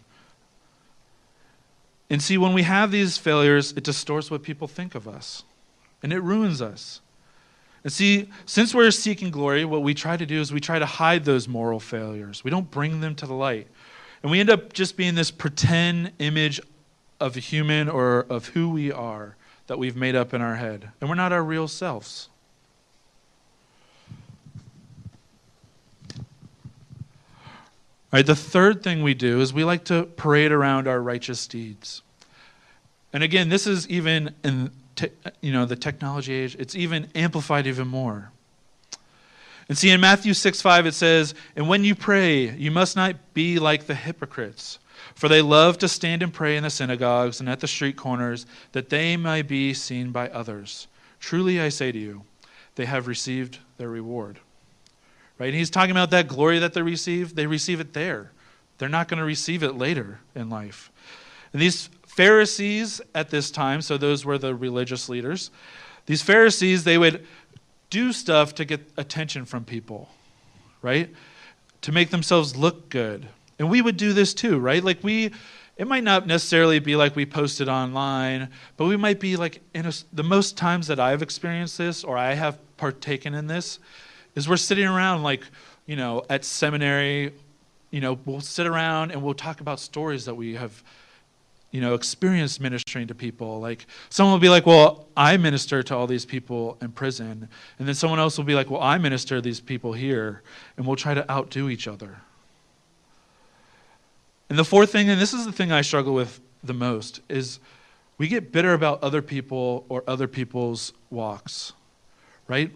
And 2.09 2.23
see, 2.23 2.39
when 2.39 2.53
we 2.53 2.63
have 2.63 2.93
these 2.93 3.19
failures, 3.19 3.73
it 3.73 3.83
distorts 3.83 4.31
what 4.31 4.43
people 4.43 4.69
think 4.69 4.95
of 4.95 5.09
us 5.09 5.43
and 6.03 6.13
it 6.13 6.21
ruins 6.21 6.63
us. 6.63 7.01
And 7.85 7.93
see, 7.93 8.31
since 8.47 8.75
we're 8.75 8.91
seeking 8.91 9.31
glory, 9.31 9.67
what 9.67 9.83
we 9.83 9.93
try 9.93 10.17
to 10.17 10.25
do 10.25 10.41
is 10.41 10.53
we 10.53 10.61
try 10.61 10.79
to 10.79 10.87
hide 10.87 11.25
those 11.27 11.47
moral 11.47 11.79
failures. 11.79 12.43
We 12.43 12.51
don't 12.51 12.71
bring 12.71 13.01
them 13.01 13.15
to 13.17 13.27
the 13.27 13.35
light. 13.35 13.69
And 14.23 14.31
we 14.31 14.41
end 14.41 14.49
up 14.49 14.73
just 14.73 14.97
being 14.97 15.15
this 15.15 15.31
pretend 15.31 16.13
image 16.19 16.61
of 17.21 17.37
a 17.37 17.41
human 17.41 17.91
or 17.91 18.21
of 18.31 18.49
who 18.49 18.71
we 18.71 18.91
are 18.91 19.37
that 19.67 19.79
we've 19.79 19.97
made 19.97 20.15
up 20.15 20.33
in 20.33 20.41
our 20.41 20.57
head. 20.57 20.91
And 21.01 21.11
we're 21.11 21.15
not 21.15 21.31
our 21.31 21.45
real 21.45 21.69
selves. 21.69 22.31
All 28.15 28.19
right, 28.19 28.27
the 28.27 28.37
third 28.37 28.83
thing 28.83 29.03
we 29.03 29.13
do 29.13 29.41
is 29.41 29.53
we 29.53 29.65
like 29.65 29.85
to 29.87 30.05
parade 30.05 30.53
around 30.53 30.89
our 30.89 31.03
righteous 31.03 31.47
deeds. 31.47 32.01
And 33.13 33.23
again, 33.23 33.49
this 33.51 33.67
is 33.67 33.89
even 33.89 34.35
in 34.43 34.71
te- 34.97 35.11
you 35.41 35.53
know 35.53 35.65
the 35.65 35.77
technology 35.77 36.33
age, 36.33 36.57
it's 36.59 36.75
even 36.75 37.09
amplified 37.15 37.67
even 37.67 37.89
more. 37.89 38.31
And 39.69 39.79
see, 39.79 39.91
in 39.91 40.01
Matthew 40.01 40.35
6 40.35 40.61
5, 40.61 40.87
it 40.87 40.95
says, 40.95 41.35
And 41.57 41.69
when 41.69 41.85
you 41.85 41.95
pray, 41.95 42.51
you 42.51 42.71
must 42.71 42.97
not 42.97 43.17
be 43.33 43.59
like 43.59 43.87
the 43.87 43.95
hypocrites, 43.95 44.79
for 45.15 45.29
they 45.29 45.43
love 45.43 45.79
to 45.79 45.89
stand 45.89 46.23
and 46.23 46.33
pray 46.33 46.57
in 46.57 46.65
the 46.65 46.71
synagogues 46.71 47.41
and 47.41 47.49
at 47.49 47.61
the 47.61 47.67
street 47.67 47.97
corners, 47.97 48.47
that 48.73 48.91
they 48.91 49.17
may 49.17 49.43
be 49.43 49.73
seen 49.73 50.11
by 50.11 50.29
others. 50.29 50.87
Truly 51.19 51.61
I 51.61 51.71
say 51.71 51.93
to 51.93 51.99
you, 51.99 52.25
they 52.75 52.85
have 52.85 53.07
received 53.07 53.59
their 53.79 53.89
reward. 53.89 54.39
Right? 55.39 55.47
And 55.47 55.57
he's 55.57 55.71
talking 55.71 55.91
about 55.91 56.11
that 56.11 56.29
glory 56.29 56.59
that 56.59 56.75
they 56.75 56.83
receive. 56.83 57.35
They 57.35 57.47
receive 57.47 57.81
it 57.81 57.93
there. 57.93 58.31
They're 58.79 58.89
not 58.89 59.09
going 59.09 59.19
to 59.19 59.25
receive 59.25 59.63
it 59.63 59.77
later 59.77 60.21
in 60.35 60.51
life. 60.51 60.91
And 61.53 61.63
these 61.63 61.89
Pharisees 62.15 63.01
at 63.13 63.31
this 63.31 63.51
time, 63.51 63.83
so 63.83 63.99
those 63.99 64.25
were 64.25 64.39
the 64.39 64.55
religious 64.55 65.09
leaders, 65.09 65.51
these 66.07 66.23
Pharisees, 66.23 66.85
they 66.85 66.97
would 66.97 67.27
do 67.91 68.13
stuff 68.13 68.55
to 68.57 68.65
get 68.65 68.89
attention 68.97 69.45
from 69.45 69.65
people, 69.65 70.09
right? 70.81 71.13
To 71.83 71.93
make 71.93 72.11
themselves 72.11 72.57
look 72.57 72.89
good. 72.89 73.27
And 73.59 73.69
we 73.69 73.83
would 73.83 73.97
do 73.97 74.13
this 74.13 74.33
too, 74.33 74.59
right? 74.59 74.83
Like 74.83 75.03
we, 75.03 75.33
it 75.77 75.89
might 75.89 76.05
not 76.05 76.27
necessarily 76.27 76.79
be 76.79 76.95
like 76.95 77.17
we 77.17 77.27
posted 77.27 77.69
online, 77.69 78.49
but 78.77 78.87
we 78.87 78.97
might 78.97 79.19
be 79.19 79.35
like 79.37 79.61
in 79.75 79.87
a, 79.87 79.93
the 80.13 80.23
most 80.23 80.57
times 80.57 80.87
that 80.87 81.01
I've 81.01 81.23
experienced 81.23 81.79
this 81.79 82.05
or 82.05 82.17
I 82.17 82.35
have 82.35 82.59
partaken 82.77 83.35
in 83.35 83.49
this 83.49 83.81
is 84.37 84.49
we're 84.49 84.57
sitting 84.57 84.87
around 84.87 85.25
like, 85.25 85.43
you 85.87 85.97
know, 85.97 86.23
at 86.31 86.45
seminary, 86.45 87.33
you 87.91 88.01
know, 88.01 88.19
we'll 88.25 88.41
sit 88.41 88.69
around 88.69 89.11
and 89.11 89.21
we'll 89.21 89.35
talk 89.35 89.61
about 89.61 89.81
stories 89.81 90.27
that 90.27 90.35
we 90.35 90.55
have 90.55 90.83
you 91.75 91.81
know, 91.81 91.95
experienced 91.95 92.61
ministering 92.61 93.09
to 93.09 93.17
people. 93.17 93.59
Like 93.59 93.87
someone 94.09 94.35
will 94.35 94.39
be 94.39 94.49
like, 94.49 94.65
"Well, 94.65 95.09
I 95.17 95.37
minister 95.37 95.83
to 95.83 95.97
all 95.97 96.07
these 96.07 96.25
people 96.25 96.79
in 96.81 96.93
prison," 96.93 97.49
and 97.81 97.89
then 97.89 97.97
someone 97.97 98.21
else 98.21 98.39
will 98.39 98.45
be 98.45 98.55
like, 98.55 98.71
"Well, 98.71 98.81
I 98.81 98.97
minister 98.97 99.35
to 99.35 99.41
these 99.41 99.59
people 99.59 99.93
here," 99.93 100.43
and 100.77 100.87
we'll 100.87 100.95
try 100.95 101.15
to 101.15 101.29
outdo 101.29 101.69
each 101.69 101.89
other. 101.89 102.19
And 104.49 104.57
the 104.57 104.65
fourth 104.65 104.93
thing, 104.93 105.11
and 105.11 105.21
this 105.21 105.35
is 105.35 105.47
the 105.47 105.51
thing 105.51 105.73
I 105.73 105.81
struggle 105.81 106.15
with 106.15 106.41
the 106.63 106.75
most, 106.75 107.23
is 107.29 107.59
we 108.19 108.29
get 108.29 108.53
bitter 108.53 108.73
about 108.73 109.03
other 109.03 109.21
people 109.21 109.85
or 109.89 110.05
other 110.07 110.29
people's 110.29 110.93
walks, 111.11 111.73
right? 112.47 112.71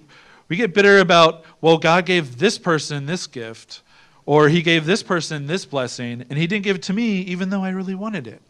We 0.49 0.57
get 0.57 0.75
bitter 0.75 0.99
about, 0.99 1.45
well, 1.61 1.79
God 1.79 2.05
gave 2.05 2.39
this 2.39 2.59
person 2.59 3.07
this 3.07 3.29
gift, 3.29 3.83
or 4.27 4.49
He 4.49 4.61
gave 4.61 4.87
this 4.87 5.05
person 5.05 5.47
this 5.47 5.65
blessing, 5.65 6.25
and 6.29 6.37
He 6.37 6.49
didn't 6.49 6.65
give 6.65 6.75
it 6.75 6.83
to 6.85 6.93
me, 6.93 7.21
even 7.21 7.51
though 7.51 7.63
I 7.63 7.71
really 7.71 7.95
wanted 7.95 8.27
it. 8.27 8.43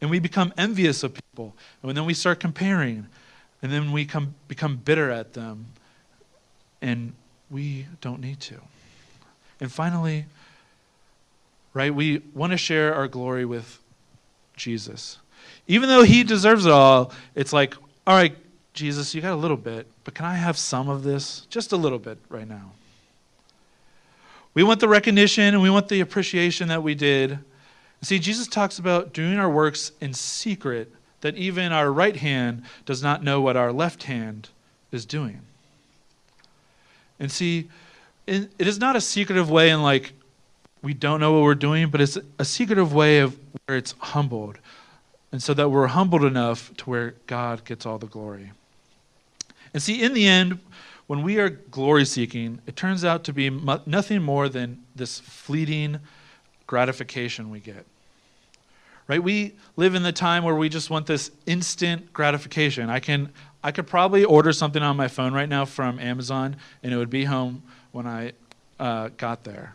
And 0.00 0.10
we 0.10 0.18
become 0.18 0.52
envious 0.56 1.02
of 1.02 1.14
people. 1.14 1.54
And 1.82 1.96
then 1.96 2.04
we 2.06 2.14
start 2.14 2.40
comparing. 2.40 3.06
And 3.62 3.72
then 3.72 3.92
we 3.92 4.04
come, 4.04 4.34
become 4.48 4.76
bitter 4.76 5.10
at 5.10 5.34
them. 5.34 5.66
And 6.80 7.12
we 7.50 7.86
don't 8.00 8.20
need 8.20 8.40
to. 8.40 8.60
And 9.60 9.70
finally, 9.70 10.24
right, 11.74 11.94
we 11.94 12.22
want 12.34 12.52
to 12.52 12.56
share 12.56 12.94
our 12.94 13.08
glory 13.08 13.44
with 13.44 13.78
Jesus. 14.56 15.18
Even 15.66 15.88
though 15.88 16.02
he 16.02 16.24
deserves 16.24 16.66
it 16.66 16.72
all, 16.72 17.12
it's 17.34 17.52
like, 17.52 17.74
all 18.06 18.16
right, 18.16 18.34
Jesus, 18.72 19.14
you 19.14 19.20
got 19.20 19.32
a 19.32 19.36
little 19.36 19.56
bit, 19.56 19.86
but 20.04 20.14
can 20.14 20.24
I 20.24 20.34
have 20.34 20.56
some 20.56 20.88
of 20.88 21.02
this? 21.02 21.46
Just 21.50 21.72
a 21.72 21.76
little 21.76 21.98
bit 21.98 22.18
right 22.28 22.48
now. 22.48 22.72
We 24.54 24.62
want 24.62 24.80
the 24.80 24.88
recognition 24.88 25.44
and 25.44 25.62
we 25.62 25.70
want 25.70 25.88
the 25.88 26.00
appreciation 26.00 26.68
that 26.68 26.82
we 26.82 26.94
did, 26.94 27.38
See, 28.02 28.18
Jesus 28.18 28.46
talks 28.46 28.78
about 28.78 29.12
doing 29.12 29.38
our 29.38 29.50
works 29.50 29.92
in 30.00 30.14
secret, 30.14 30.92
that 31.20 31.36
even 31.36 31.70
our 31.70 31.92
right 31.92 32.16
hand 32.16 32.62
does 32.86 33.02
not 33.02 33.22
know 33.22 33.40
what 33.40 33.56
our 33.56 33.72
left 33.72 34.04
hand 34.04 34.48
is 34.90 35.04
doing. 35.04 35.40
And 37.18 37.30
see, 37.30 37.68
it 38.26 38.50
is 38.58 38.78
not 38.78 38.96
a 38.96 39.00
secretive 39.00 39.50
way 39.50 39.70
in 39.70 39.82
like 39.82 40.12
we 40.82 40.94
don't 40.94 41.20
know 41.20 41.32
what 41.32 41.42
we're 41.42 41.54
doing, 41.54 41.90
but 41.90 42.00
it's 42.00 42.16
a 42.38 42.44
secretive 42.44 42.94
way 42.94 43.18
of 43.18 43.38
where 43.66 43.76
it's 43.76 43.94
humbled. 43.98 44.58
And 45.32 45.42
so 45.42 45.52
that 45.54 45.68
we're 45.68 45.88
humbled 45.88 46.24
enough 46.24 46.74
to 46.78 46.90
where 46.90 47.14
God 47.26 47.64
gets 47.64 47.84
all 47.84 47.98
the 47.98 48.06
glory. 48.06 48.52
And 49.74 49.82
see, 49.82 50.02
in 50.02 50.14
the 50.14 50.26
end, 50.26 50.58
when 51.06 51.22
we 51.22 51.38
are 51.38 51.50
glory 51.50 52.04
seeking, 52.04 52.60
it 52.66 52.76
turns 52.76 53.04
out 53.04 53.24
to 53.24 53.32
be 53.32 53.50
nothing 53.50 54.22
more 54.22 54.48
than 54.48 54.82
this 54.96 55.20
fleeting 55.20 55.98
gratification 56.66 57.50
we 57.50 57.60
get. 57.60 57.84
Right? 59.10 59.20
We 59.20 59.54
live 59.74 59.96
in 59.96 60.04
the 60.04 60.12
time 60.12 60.44
where 60.44 60.54
we 60.54 60.68
just 60.68 60.88
want 60.88 61.08
this 61.08 61.32
instant 61.44 62.12
gratification. 62.12 62.88
I 62.88 63.00
can 63.00 63.32
I 63.60 63.72
could 63.72 63.88
probably 63.88 64.22
order 64.24 64.52
something 64.52 64.84
on 64.84 64.96
my 64.96 65.08
phone 65.08 65.34
right 65.34 65.48
now 65.48 65.64
from 65.64 65.98
Amazon 65.98 66.54
and 66.84 66.94
it 66.94 66.96
would 66.96 67.10
be 67.10 67.24
home 67.24 67.64
when 67.90 68.06
I 68.06 68.34
uh, 68.78 69.08
got 69.16 69.42
there. 69.42 69.74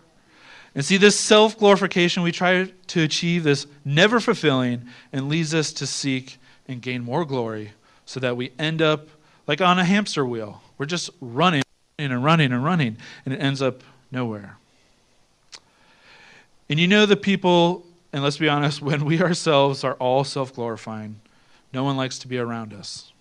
And 0.73 0.85
see, 0.85 0.95
this 0.95 1.19
self 1.19 1.57
glorification 1.57 2.23
we 2.23 2.31
try 2.31 2.71
to 2.87 3.03
achieve 3.03 3.43
this 3.43 3.67
never 3.83 4.21
fulfilling 4.21 4.85
and 5.11 5.27
leads 5.27 5.53
us 5.53 5.73
to 5.73 5.85
seek 5.85 6.37
and 6.69 6.81
gain 6.81 7.03
more 7.03 7.25
glory 7.25 7.73
so 8.05 8.21
that 8.21 8.37
we 8.37 8.53
end 8.57 8.81
up 8.81 9.09
like 9.47 9.59
on 9.59 9.77
a 9.77 9.83
hamster 9.83 10.25
wheel. 10.25 10.61
We're 10.77 10.85
just 10.85 11.09
running 11.19 11.63
and 11.99 12.23
running 12.23 12.53
and 12.53 12.63
running, 12.63 12.95
and 13.25 13.33
it 13.33 13.41
ends 13.41 13.61
up 13.61 13.83
nowhere. 14.13 14.55
And 16.69 16.79
you 16.79 16.87
know 16.87 17.05
the 17.05 17.17
people, 17.17 17.84
and 18.15 18.23
let's 18.23 18.37
be 18.37 18.47
honest, 18.47 18.81
when 18.81 19.03
we 19.03 19.21
ourselves 19.21 19.83
are 19.83 19.95
all 19.95 20.23
self 20.23 20.53
glorifying, 20.55 21.19
no 21.73 21.83
one 21.83 21.97
likes 21.97 22.17
to 22.19 22.29
be 22.29 22.37
around 22.37 22.73
us. 22.73 23.11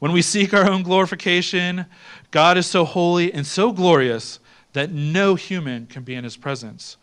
When 0.00 0.12
we 0.12 0.20
seek 0.20 0.52
our 0.52 0.68
own 0.68 0.82
glorification, 0.82 1.86
God 2.30 2.58
is 2.58 2.66
so 2.66 2.84
holy 2.84 3.32
and 3.32 3.46
so 3.46 3.72
glorious 3.72 4.38
that 4.74 4.92
no 4.92 5.34
human 5.34 5.86
can 5.86 6.02
be 6.02 6.14
in 6.14 6.24
his 6.24 6.36
presence. 6.36 6.98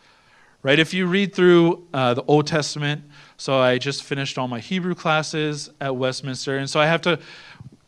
Right? 0.62 0.78
If 0.78 0.94
you 0.94 1.08
read 1.08 1.34
through 1.34 1.88
uh, 1.96 2.14
the 2.14 2.24
Old 2.26 2.46
Testament, 2.46 3.02
so 3.38 3.58
I 3.58 3.80
just 3.80 4.04
finished 4.04 4.38
all 4.38 4.48
my 4.48 4.60
Hebrew 4.60 4.94
classes 4.94 5.72
at 5.82 5.96
Westminster, 5.96 6.60
and 6.60 6.70
so 6.70 6.80
I 6.80 6.86
have 6.86 7.02
to 7.02 7.18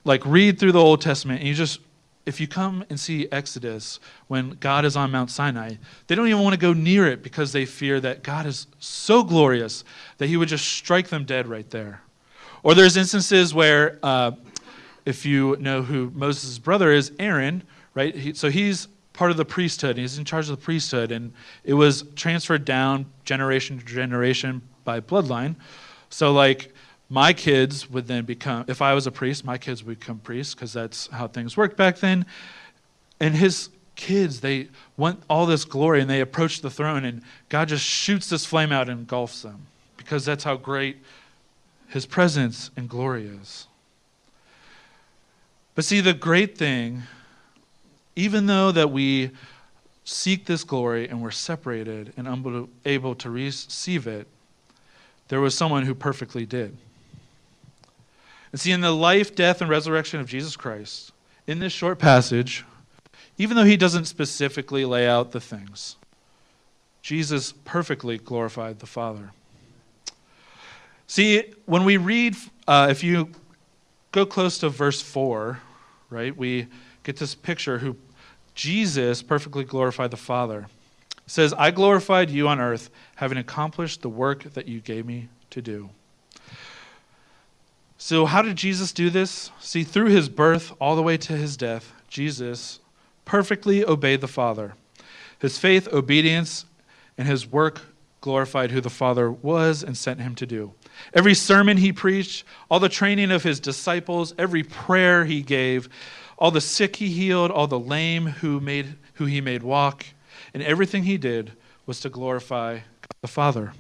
like 0.04 0.26
read 0.26 0.58
through 0.58 0.72
the 0.72 0.82
Old 0.82 1.00
Testament, 1.00 1.42
and 1.42 1.48
you 1.48 1.54
just 1.54 1.80
if 2.26 2.40
you 2.40 2.48
come 2.48 2.86
and 2.90 3.00
see 3.00 3.28
Exodus 3.32 4.00
when 4.28 4.52
God 4.60 4.86
is 4.86 4.96
on 4.96 5.12
Mount 5.12 5.32
Sinai, 5.32 5.76
they 6.08 6.16
don't 6.16 6.28
even 6.28 6.44
want 6.44 6.54
to 6.54 6.60
go 6.60 6.74
near 6.74 7.08
it 7.08 7.24
because 7.24 7.52
they 7.52 7.66
fear 7.66 8.00
that 8.00 8.24
God 8.24 8.46
is 8.46 8.68
so 8.80 9.24
glorious 9.24 9.84
that 10.18 10.28
he 10.28 10.38
would 10.38 10.50
just 10.50 10.66
strike 10.66 11.10
them 11.10 11.26
dead 11.26 11.48
right 11.48 11.70
there. 11.70 12.02
Or 12.64 12.76
there's 12.76 12.96
instances 12.96 13.54
where, 13.54 14.00
uh, 14.04 14.32
if 15.06 15.26
you 15.26 15.58
know 15.60 15.82
who 15.82 16.12
Moses' 16.14 16.60
brother 16.60 16.92
is, 16.92 17.12
Aaron, 17.18 17.64
right? 17.96 18.16
He, 18.16 18.34
so 18.34 18.50
he's 18.50 18.88
part 19.14 19.32
of 19.32 19.38
the 19.38 19.46
priesthood. 19.46 19.98
He's 19.98 20.18
in 20.18 20.26
charge 20.26 20.50
of 20.50 20.60
the 20.60 20.64
priesthood, 20.64 21.12
and 21.12 21.34
it 21.64 21.74
was 21.74 22.04
transferred 22.16 22.66
down 22.66 23.08
generation 23.26 23.80
to 23.80 23.86
generation 23.86 24.62
by 24.84 25.00
bloodline. 25.00 25.56
So, 26.10 26.32
like, 26.32 26.72
my 27.12 27.34
kids 27.34 27.90
would 27.90 28.08
then 28.08 28.24
become, 28.24 28.64
if 28.70 28.82
I 28.82 28.94
was 28.94 29.06
a 29.06 29.12
priest, 29.12 29.44
my 29.44 29.58
kids 29.58 29.84
would 29.84 30.00
become 30.00 30.20
priests 30.20 30.56
because 30.56 30.72
that's 30.72 31.08
how 31.08 31.28
things 31.28 31.58
worked 31.58 31.76
back 31.76 31.98
then. 31.98 32.26
And 33.20 33.36
his 33.36 33.68
kids, 33.98 34.40
they 34.40 34.70
want 34.96 35.22
all 35.30 35.46
this 35.46 35.66
glory 35.66 36.00
and 36.00 36.10
they 36.10 36.22
approach 36.22 36.62
the 36.62 36.70
throne, 36.70 37.04
and 37.04 37.22
God 37.50 37.68
just 37.68 37.84
shoots 37.84 38.30
this 38.30 38.46
flame 38.46 38.72
out 38.72 38.88
and 38.88 39.02
engulfs 39.02 39.42
them 39.42 39.68
because 39.98 40.24
that's 40.24 40.46
how 40.46 40.56
great 40.56 41.00
his 41.90 42.06
presence 42.06 42.72
and 42.78 42.88
glory 42.88 43.28
is. 43.28 43.68
But 45.76 45.84
see, 45.84 46.00
the 46.00 46.14
great 46.14 46.58
thing, 46.58 47.04
even 48.16 48.46
though 48.46 48.72
that 48.72 48.90
we 48.90 49.32
seek 50.06 50.46
this 50.46 50.64
glory 50.64 51.10
and 51.10 51.22
we're 51.22 51.32
separated 51.32 52.14
and 52.16 52.26
unable 52.26 53.16
to 53.16 53.30
receive 53.30 54.08
it, 54.08 54.28
there 55.28 55.42
was 55.42 55.58
someone 55.58 55.86
who 55.86 55.94
perfectly 55.94 56.46
did. 56.46 56.78
And 58.52 58.60
see, 58.60 58.72
in 58.72 58.82
the 58.82 58.92
life, 58.92 59.36
death, 59.36 59.62
and 59.62 59.70
resurrection 59.70 60.20
of 60.20 60.28
Jesus 60.28 60.56
Christ, 60.56 61.12
in 61.48 61.60
this 61.60 61.74
short 61.74 62.00
passage, 62.00 62.66
even 63.38 63.56
though 63.56 63.64
he 63.64 63.78
doesn't 63.78 64.06
specifically 64.06 64.86
lay 64.86 65.08
out 65.08 65.32
the 65.32 65.40
things, 65.40 65.96
Jesus 67.02 67.54
perfectly 67.66 68.18
glorified 68.18 68.80
the 68.80 68.86
Father. 68.86 69.32
See, 71.08 71.44
when 71.66 71.84
we 71.84 71.98
read, 71.98 72.36
uh, 72.68 72.88
if 72.90 73.04
you 73.04 73.30
go 74.12 74.26
close 74.26 74.58
to 74.60 74.70
verse 74.70 75.02
4, 75.02 75.60
right, 76.10 76.36
we 76.36 76.68
get 77.04 77.18
this 77.18 77.36
picture 77.36 77.80
who 77.80 77.96
Jesus 78.54 79.22
perfectly 79.24 79.64
glorified 79.64 80.12
the 80.12 80.18
Father. 80.18 80.68
It 81.12 81.32
says, 81.32 81.54
I 81.54 81.72
glorified 81.72 82.30
you 82.30 82.48
on 82.48 82.60
earth, 82.60 82.90
having 83.16 83.38
accomplished 83.38 84.02
the 84.02 84.10
work 84.10 84.44
that 84.54 84.68
you 84.68 84.80
gave 84.80 85.06
me 85.06 85.30
to 85.50 85.62
do. 85.62 85.90
So, 88.04 88.26
how 88.26 88.42
did 88.42 88.56
Jesus 88.56 88.92
do 88.94 89.12
this? 89.12 89.52
See, 89.60 89.84
through 89.84 90.08
his 90.08 90.28
birth 90.28 90.74
all 90.82 90.96
the 90.96 91.04
way 91.04 91.18
to 91.18 91.34
his 91.34 91.56
death, 91.56 91.94
Jesus 92.08 92.80
perfectly 93.26 93.86
obeyed 93.86 94.22
the 94.22 94.28
Father. 94.28 94.74
His 95.38 95.60
faith, 95.60 95.88
obedience, 95.94 96.66
and 97.16 97.28
his 97.28 97.46
work 97.46 97.82
glorified 98.20 98.72
who 98.72 98.82
the 98.82 98.90
Father 98.90 99.32
was 99.32 99.84
and 99.84 99.96
sent 99.96 100.20
him 100.20 100.34
to 100.34 100.48
do. 100.48 100.74
Every 101.14 101.36
sermon 101.36 101.78
he 101.78 101.94
preached, 101.94 102.44
all 102.72 102.80
the 102.80 102.90
training 102.90 103.30
of 103.30 103.44
his 103.44 103.60
disciples, 103.60 104.34
every 104.36 104.64
prayer 104.64 105.24
he 105.24 105.44
gave, 105.44 105.88
all 106.40 106.50
the 106.50 106.60
sick 106.60 106.96
he 106.96 107.10
healed, 107.10 107.52
all 107.52 107.68
the 107.68 107.80
lame 107.80 108.26
who, 108.26 108.60
made, 108.60 108.96
who 109.14 109.26
he 109.26 109.42
made 109.42 109.62
walk, 109.62 110.08
and 110.56 110.64
everything 110.64 111.04
he 111.04 111.20
did 111.20 111.52
was 111.86 112.00
to 112.00 112.10
glorify 112.10 112.80
the 113.22 113.28
Father. 113.28 113.74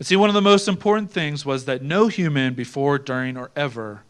And 0.00 0.06
see, 0.06 0.16
one 0.16 0.30
of 0.30 0.34
the 0.34 0.40
most 0.40 0.66
important 0.66 1.10
things 1.10 1.44
was 1.44 1.66
that 1.66 1.82
no 1.82 2.08
human 2.08 2.54
before, 2.54 2.98
during, 2.98 3.36
or 3.36 3.50
ever 3.54 4.00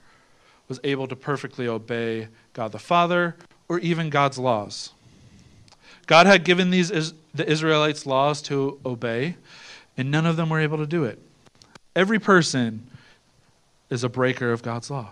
was 0.68 0.78
able 0.84 1.08
to 1.08 1.16
perfectly 1.16 1.66
obey 1.66 2.28
God 2.52 2.70
the 2.70 2.78
Father 2.78 3.34
or 3.68 3.80
even 3.80 4.08
God's 4.08 4.38
laws. 4.38 4.92
God 6.06 6.26
had 6.26 6.44
given 6.44 6.70
these 6.70 6.90
the 7.34 7.50
Israelites 7.50 8.06
laws 8.06 8.40
to 8.42 8.78
obey, 8.86 9.34
and 9.96 10.12
none 10.12 10.26
of 10.26 10.36
them 10.36 10.48
were 10.48 10.60
able 10.60 10.78
to 10.78 10.86
do 10.86 11.02
it. 11.02 11.18
Every 11.96 12.20
person 12.20 12.88
is 13.90 14.04
a 14.04 14.08
breaker 14.08 14.52
of 14.52 14.62
God's 14.62 14.92
law. 14.92 15.10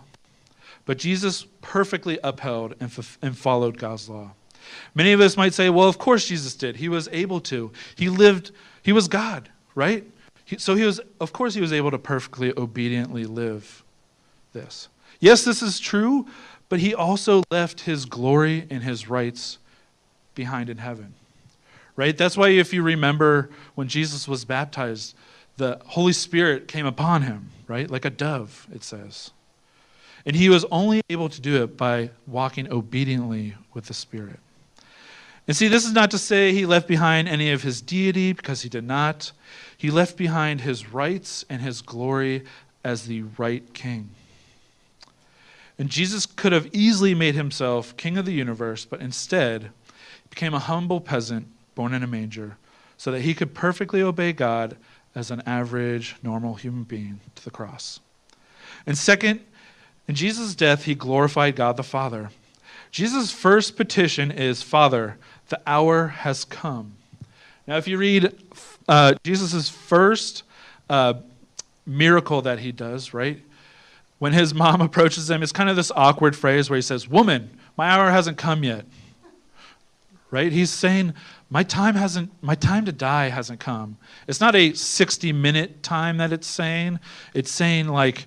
But 0.87 0.99
Jesus 0.99 1.45
perfectly 1.61 2.21
upheld 2.23 2.77
and, 2.79 2.89
f- 2.97 3.19
and 3.21 3.37
followed 3.37 3.79
God's 3.79 4.09
law. 4.09 4.31
Many 4.95 5.11
of 5.11 5.21
us 5.21 5.37
might 5.37 5.55
say, 5.55 5.71
well, 5.71 5.89
of 5.89 5.99
course 5.99 6.29
Jesus 6.29 6.55
did. 6.55 6.77
He 6.77 6.89
was 6.89 7.09
able 7.11 7.41
to. 7.41 7.73
He 7.97 8.09
lived, 8.09 8.53
he 8.81 8.93
was 8.93 9.09
God, 9.09 9.49
right? 9.75 10.05
So 10.57 10.75
he 10.75 10.85
was, 10.85 11.01
of 11.21 11.33
course, 11.33 11.55
he 11.55 11.61
was 11.61 11.73
able 11.73 11.91
to 11.91 11.99
perfectly 11.99 12.53
obediently 12.57 13.25
live 13.25 13.85
this. 14.53 14.89
Yes, 15.21 15.45
this 15.45 15.63
is 15.63 15.79
true, 15.79 16.27
but 16.69 16.81
he 16.81 16.95
also 16.95 17.43
left 17.51 17.81
his 17.81 18.07
glory 18.07 18.67
and 18.71 18.83
his 18.83 19.09
rights 19.09 19.59
behind 20.35 20.71
in 20.71 20.79
heaven. 20.79 21.15
Right? 21.97 22.17
That's 22.17 22.37
why, 22.37 22.51
if 22.51 22.73
you 22.73 22.83
remember 22.83 23.51
when 23.75 23.89
Jesus 23.89 24.29
was 24.29 24.45
baptized, 24.45 25.17
the 25.57 25.81
Holy 25.85 26.13
Spirit 26.13 26.69
came 26.69 26.87
upon 26.87 27.23
him, 27.23 27.51
right? 27.67 27.91
Like 27.91 28.05
a 28.05 28.11
dove, 28.11 28.69
it 28.73 28.85
says. 28.85 29.33
And 30.25 30.37
he 30.37 30.49
was 30.49 30.65
only 30.71 31.01
able 31.11 31.29
to 31.29 31.41
do 31.41 31.63
it 31.65 31.77
by 31.77 32.11
walking 32.27 32.71
obediently 32.73 33.57
with 33.75 33.87
the 33.87 33.95
Spirit. 33.95 34.39
And 35.49 35.57
see, 35.57 35.67
this 35.67 35.85
is 35.85 35.93
not 35.93 36.11
to 36.13 36.19
say 36.19 36.53
he 36.53 36.67
left 36.67 36.87
behind 36.87 37.29
any 37.29 37.51
of 37.51 37.63
his 37.63 37.81
deity, 37.81 38.33
because 38.33 38.63
he 38.63 38.69
did 38.69 38.85
not. 38.85 39.33
He 39.79 39.91
left 39.91 40.17
behind 40.17 40.61
his 40.61 40.93
rights 40.93 41.45
and 41.49 41.63
his 41.63 41.81
glory 41.81 42.45
as 42.85 43.07
the 43.07 43.23
right 43.39 43.73
king. 43.73 44.11
And 45.79 45.89
Jesus 45.89 46.27
could 46.27 46.53
have 46.53 46.69
easily 46.75 47.15
made 47.15 47.37
himself 47.37 47.97
king 47.97 48.19
of 48.19 48.27
the 48.27 48.33
universe, 48.33 48.85
but 48.85 49.01
instead 49.01 49.71
became 50.29 50.53
a 50.53 50.59
humble 50.59 51.01
peasant 51.01 51.47
born 51.77 51.95
in 51.95 52.03
a 52.03 52.07
manger 52.09 52.57
so 52.97 53.13
that 53.13 53.21
he 53.21 53.35
could 53.35 53.55
perfectly 53.55 54.03
obey 54.03 54.33
God 54.33 54.77
as 55.15 55.31
an 55.31 55.43
average, 55.47 56.17
normal 56.23 56.55
human 56.55 56.83
being 56.83 57.21
to 57.37 57.45
the 57.45 57.51
cross. 57.51 58.01
And 58.85 58.99
second, 58.99 59.41
in 60.09 60.17
Jesus' 60.17 60.57
death, 60.57 60.85
he 60.85 60.97
glorified 60.97 61.55
God 61.55 61.77
the 61.77 61.85
Father. 61.85 62.31
Jesus' 62.91 63.31
first 63.31 63.77
petition 63.77 64.33
is 64.33 64.63
Father, 64.63 65.19
the 65.51 65.61
hour 65.67 66.09
has 66.09 66.45
come. 66.45 66.95
Now, 67.67 67.77
if 67.77 67.87
you 67.87 67.99
read 67.99 68.35
uh, 68.89 69.15
Jesus' 69.23 69.69
first 69.69 70.43
uh, 70.89 71.15
miracle 71.87 72.43
that 72.43 72.59
he 72.59 72.73
does, 72.73 73.13
right? 73.13 73.41
When 74.19 74.33
his 74.33 74.55
mom 74.55 74.81
approaches 74.81 75.31
him, 75.31 75.43
it's 75.43 75.53
kind 75.53 75.71
of 75.71 75.77
this 75.77 75.93
awkward 75.95 76.35
phrase 76.35 76.71
where 76.71 76.77
he 76.77 76.83
says, 76.83 77.09
Woman, 77.09 77.51
my 77.77 77.89
hour 77.89 78.11
hasn't 78.11 78.39
come 78.39 78.65
yet. 78.65 78.85
Right? 80.31 80.53
He's 80.53 80.71
saying, 80.71 81.15
My 81.49 81.63
time 81.63 81.95
hasn't, 81.95 82.31
my 82.43 82.55
time 82.55 82.85
to 82.87 82.93
die 82.93 83.29
hasn't 83.29 83.61
come. 83.61 83.97
It's 84.27 84.41
not 84.41 84.55
a 84.55 84.75
60 84.75 85.33
minute 85.33 85.83
time 85.83 86.19
that 86.19 86.33
it's 86.33 86.47
saying. 86.47 86.99
It's 87.35 87.51
saying 87.51 87.89
like 87.89 88.27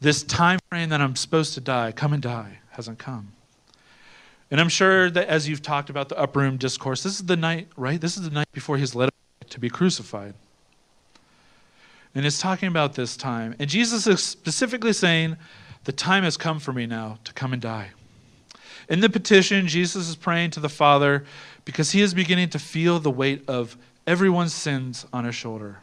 this 0.00 0.22
time 0.22 0.58
frame 0.68 0.88
that 0.90 1.00
I'm 1.00 1.16
supposed 1.16 1.54
to 1.54 1.60
die, 1.60 1.92
come 1.92 2.12
and 2.12 2.22
die, 2.22 2.58
hasn't 2.70 2.98
come. 2.98 3.32
And 4.50 4.60
I'm 4.60 4.68
sure 4.68 5.10
that 5.10 5.28
as 5.28 5.48
you've 5.48 5.62
talked 5.62 5.88
about 5.88 6.10
the 6.10 6.18
upper 6.18 6.40
room 6.40 6.58
discourse, 6.58 7.02
this 7.02 7.14
is 7.14 7.24
the 7.24 7.36
night, 7.36 7.68
right? 7.76 8.00
This 8.00 8.16
is 8.16 8.28
the 8.28 8.34
night 8.34 8.52
before 8.52 8.76
he's 8.76 8.94
led 8.94 9.08
to 9.52 9.60
be 9.60 9.70
crucified. 9.70 10.34
And 12.14 12.26
it's 12.26 12.40
talking 12.40 12.68
about 12.68 12.94
this 12.94 13.16
time. 13.16 13.54
And 13.58 13.70
Jesus 13.70 14.06
is 14.06 14.22
specifically 14.22 14.92
saying, 14.92 15.36
The 15.84 15.92
time 15.92 16.24
has 16.24 16.36
come 16.36 16.58
for 16.58 16.72
me 16.72 16.86
now 16.86 17.18
to 17.24 17.32
come 17.32 17.52
and 17.52 17.62
die. 17.62 17.90
In 18.88 19.00
the 19.00 19.08
petition, 19.08 19.68
Jesus 19.68 20.08
is 20.08 20.16
praying 20.16 20.50
to 20.50 20.60
the 20.60 20.68
Father 20.68 21.24
because 21.64 21.92
he 21.92 22.00
is 22.00 22.12
beginning 22.12 22.50
to 22.50 22.58
feel 22.58 22.98
the 22.98 23.10
weight 23.10 23.44
of 23.48 23.76
everyone's 24.06 24.52
sins 24.52 25.06
on 25.12 25.24
his 25.24 25.34
shoulder. 25.34 25.78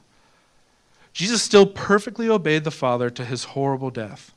Jesus 1.14 1.42
still 1.42 1.66
perfectly 1.66 2.30
obeyed 2.30 2.64
the 2.64 2.72
Father 2.72 3.10
to 3.10 3.26
his 3.26 3.44
horrible 3.46 3.90
death. 3.90 4.34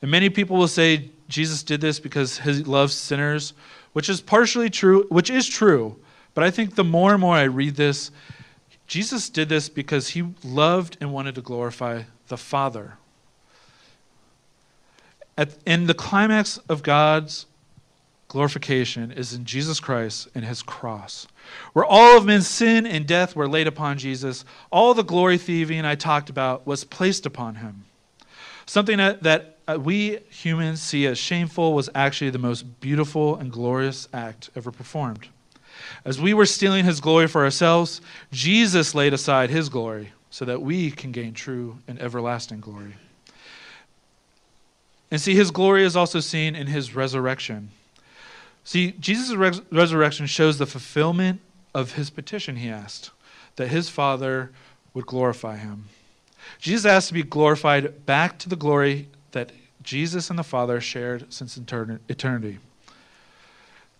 And 0.00 0.10
many 0.10 0.30
people 0.30 0.56
will 0.56 0.68
say 0.68 1.10
Jesus 1.28 1.62
did 1.62 1.80
this 1.80 1.98
because 1.98 2.38
he 2.38 2.52
loves 2.62 2.94
sinners, 2.94 3.54
which 3.92 4.08
is 4.08 4.20
partially 4.20 4.70
true, 4.70 5.06
which 5.08 5.30
is 5.30 5.48
true. 5.48 5.96
But 6.34 6.44
I 6.44 6.50
think 6.50 6.74
the 6.74 6.84
more 6.84 7.12
and 7.12 7.20
more 7.20 7.36
I 7.36 7.44
read 7.44 7.76
this, 7.76 8.10
Jesus 8.86 9.30
did 9.30 9.48
this 9.48 9.68
because 9.68 10.10
he 10.10 10.24
loved 10.44 10.96
and 11.00 11.12
wanted 11.12 11.34
to 11.36 11.40
glorify 11.40 12.02
the 12.28 12.36
Father. 12.36 12.94
At, 15.36 15.56
in 15.64 15.86
the 15.86 15.94
climax 15.94 16.58
of 16.68 16.82
God's 16.82 17.46
glorification 18.28 19.12
is 19.12 19.34
in 19.34 19.44
Jesus 19.44 19.78
Christ 19.80 20.28
and 20.34 20.44
his 20.44 20.62
cross, 20.62 21.26
where 21.74 21.84
all 21.84 22.16
of 22.16 22.24
men's 22.24 22.48
sin 22.48 22.86
and 22.86 23.06
death 23.06 23.36
were 23.36 23.48
laid 23.48 23.66
upon 23.66 23.98
Jesus. 23.98 24.44
All 24.70 24.94
the 24.94 25.04
glory 25.04 25.36
thieving 25.36 25.84
I 25.84 25.94
talked 25.94 26.30
about 26.30 26.66
was 26.66 26.84
placed 26.84 27.26
upon 27.26 27.56
him. 27.56 27.84
Something 28.64 28.98
that, 28.98 29.22
that 29.22 29.58
uh, 29.68 29.78
we 29.78 30.20
humans 30.30 30.80
see 30.80 31.06
as 31.06 31.18
shameful 31.18 31.74
was 31.74 31.90
actually 31.94 32.30
the 32.30 32.38
most 32.38 32.80
beautiful 32.80 33.36
and 33.36 33.52
glorious 33.52 34.08
act 34.12 34.48
ever 34.56 34.70
performed. 34.70 35.28
As 36.04 36.20
we 36.20 36.34
were 36.34 36.46
stealing 36.46 36.84
his 36.84 37.00
glory 37.00 37.28
for 37.28 37.44
ourselves, 37.44 38.00
Jesus 38.30 38.94
laid 38.94 39.12
aside 39.12 39.50
his 39.50 39.68
glory 39.68 40.12
so 40.30 40.44
that 40.44 40.62
we 40.62 40.90
can 40.90 41.12
gain 41.12 41.34
true 41.34 41.78
and 41.86 42.00
everlasting 42.00 42.60
glory. 42.60 42.94
And 45.10 45.20
see, 45.20 45.34
his 45.34 45.50
glory 45.50 45.84
is 45.84 45.94
also 45.94 46.20
seen 46.20 46.56
in 46.56 46.68
his 46.68 46.94
resurrection. 46.94 47.70
See, 48.64 48.92
Jesus' 48.92 49.34
res- 49.34 49.60
resurrection 49.70 50.26
shows 50.26 50.58
the 50.58 50.66
fulfillment 50.66 51.40
of 51.74 51.92
his 51.92 52.08
petition 52.10 52.56
he 52.56 52.70
asked 52.70 53.10
that 53.56 53.68
his 53.68 53.88
Father 53.88 54.50
would 54.94 55.06
glorify 55.06 55.56
him. 55.56 55.88
Jesus 56.58 56.86
asked 56.86 57.08
to 57.08 57.14
be 57.14 57.22
glorified 57.22 58.06
back 58.06 58.38
to 58.38 58.48
the 58.48 58.56
glory 58.56 59.08
that 59.32 59.52
Jesus 59.82 60.30
and 60.30 60.38
the 60.38 60.44
Father 60.44 60.80
shared 60.80 61.32
since 61.32 61.56
eternity. 61.56 62.58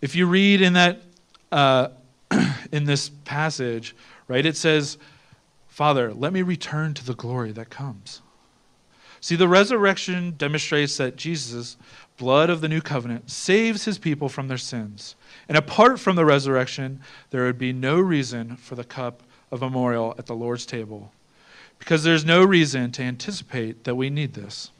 If 0.01 0.17
you 0.17 0.27
read 0.27 0.61
in 0.61 0.73
that 0.73 1.03
uh, 1.53 1.89
in 2.73 2.85
this 2.85 3.11
passage, 3.25 3.95
right, 4.27 4.45
it 4.45 4.57
says, 4.57 4.99
Father, 5.69 6.13
let 6.13 6.33
me 6.33 6.43
return 6.43 6.95
to 6.95 7.05
the 7.05 7.15
glory 7.15 7.53
that 7.53 7.71
comes. 7.71 8.23
See, 9.21 9.37
the 9.37 9.49
resurrection 9.49 10.35
demonstrates 10.37 10.97
that 10.97 11.17
Jesus, 11.17 11.77
blood 12.17 12.51
of 12.51 12.61
the 12.61 12.69
new 12.69 12.81
covenant, 12.81 13.31
saves 13.31 13.85
his 13.85 13.97
people 13.97 14.29
from 14.29 14.49
their 14.49 14.59
sins. 14.59 15.15
And 15.49 15.57
apart 15.57 16.01
from 16.01 16.17
the 16.17 16.25
resurrection, 16.25 17.01
there 17.31 17.45
would 17.45 17.59
be 17.59 17.73
no 17.73 18.01
reason 18.01 18.57
for 18.57 18.75
the 18.75 18.83
cup 18.83 19.23
of 19.53 19.61
memorial 19.61 20.15
at 20.19 20.27
the 20.27 20.35
Lord's 20.35 20.67
table, 20.67 21.13
because 21.79 22.03
there's 22.03 22.25
no 22.25 22.43
reason 22.43 22.91
to 22.93 23.03
anticipate 23.03 23.85
that 23.85 23.95
we 23.95 24.11
need 24.11 24.35
this. 24.35 24.73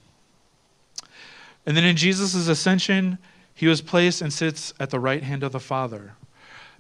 And 1.65 1.77
then 1.77 1.85
in 1.85 1.97
Jesus' 1.97 2.49
ascension, 2.49 3.19
he 3.55 3.69
was 3.69 3.81
placed 3.81 4.23
and 4.23 4.33
sits 4.33 4.75
at 4.81 4.91
the 4.91 4.99
right 4.99 5.23
hand 5.23 5.43
of 5.43 5.53
the 5.53 5.61
Father. 5.61 6.15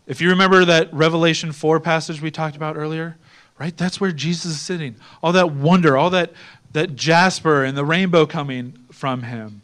If 0.07 0.21
you 0.21 0.31
remember 0.31 0.65
that 0.65 0.93
Revelation 0.93 1.53
4 1.53 1.81
passage 1.81 2.21
we 2.21 2.31
talked 2.31 2.57
about 2.57 2.77
earlier, 2.77 3.17
right? 3.59 3.77
That's 3.77 4.01
where 4.01 4.13
Jesus 4.13 4.53
is 4.53 4.61
sitting. 4.61 4.97
All 5.23 5.33
that 5.33 5.53
wonder, 5.53 5.97
all 5.97 6.11
that, 6.11 6.33
that 6.73 6.97
jasper 6.97 7.65
and 7.65 7.77
the 7.77 7.85
rainbow 7.85 8.27
coming 8.27 8.77
from 8.91 9.23
him. 9.23 9.63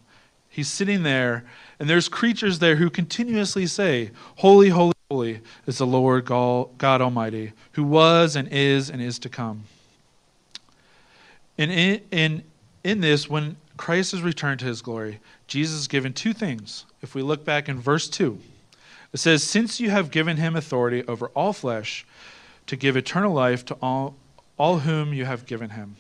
He's 0.49 0.69
sitting 0.69 1.03
there, 1.03 1.45
and 1.79 1.89
there's 1.89 2.09
creatures 2.09 2.59
there 2.59 2.77
who 2.77 2.91
continuously 2.91 3.67
say, 3.67 4.11
Holy, 4.37 4.69
holy, 4.69 4.95
holy 5.11 5.41
is 5.67 5.79
the 5.79 5.87
Lord 5.87 6.27
God 6.27 7.01
Almighty, 7.01 7.53
who 7.73 7.85
was 7.85 8.37
and 8.37 8.49
is 8.49 8.91
and 8.91 9.03
is 9.03 9.19
to 9.21 9.29
come. 9.29 9.65
And 11.57 11.73
in, 11.73 12.01
in, 12.11 12.43
in 12.85 13.01
this, 13.01 13.29
when 13.29 13.57
Christ 13.77 14.13
has 14.13 14.23
returned 14.23 14.61
to 14.61 14.67
his 14.67 14.83
glory, 14.83 15.19
Jesus 15.47 15.81
is 15.81 15.89
given 15.89 16.13
two 16.13 16.33
things. 16.33 16.85
If 17.03 17.15
we 17.15 17.23
look 17.23 17.45
back 17.45 17.69
in 17.69 17.81
verse 17.81 18.09
2, 18.09 18.39
it 19.13 19.19
says, 19.19 19.43
Since 19.43 19.81
you 19.81 19.91
have 19.91 20.11
given 20.11 20.37
him 20.37 20.57
authority 20.57 21.05
over 21.07 21.29
all 21.29 21.53
flesh 21.53 22.07
to 22.67 22.77
give 22.77 22.97
eternal 22.97 23.33
life 23.33 23.65
to 23.67 23.77
all, 23.81 24.15
all 24.59 24.81
whom 24.81 25.13
you 25.15 25.25
have 25.25 25.47
given 25.47 25.71
him. 25.71 25.97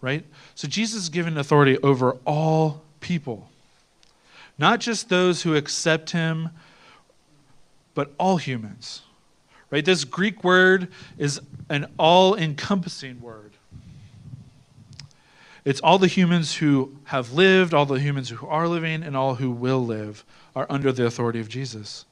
Right? 0.00 0.24
So 0.54 0.68
Jesus 0.68 1.04
is 1.04 1.08
given 1.08 1.38
authority 1.38 1.78
over 1.78 2.18
all 2.26 2.82
people, 3.00 3.48
not 4.58 4.80
just 4.80 5.08
those 5.08 5.42
who 5.42 5.54
accept 5.54 6.10
him, 6.10 6.50
but 7.94 8.12
all 8.18 8.36
humans. 8.36 9.02
Right? 9.70 9.84
This 9.84 10.04
Greek 10.04 10.44
word 10.44 10.88
is 11.18 11.40
an 11.70 11.90
all 11.98 12.36
encompassing 12.36 13.20
word. 13.20 13.52
It's 15.64 15.80
all 15.80 15.98
the 15.98 16.06
humans 16.06 16.54
who 16.54 16.96
have 17.04 17.32
lived, 17.32 17.74
all 17.74 17.86
the 17.86 17.98
humans 17.98 18.28
who 18.28 18.46
are 18.46 18.68
living, 18.68 19.02
and 19.02 19.16
all 19.16 19.34
who 19.34 19.50
will 19.50 19.84
live 19.84 20.24
are 20.56 20.66
under 20.68 20.90
the 20.90 21.04
authority 21.06 21.38
of 21.38 21.48
Jesus. 21.48 22.06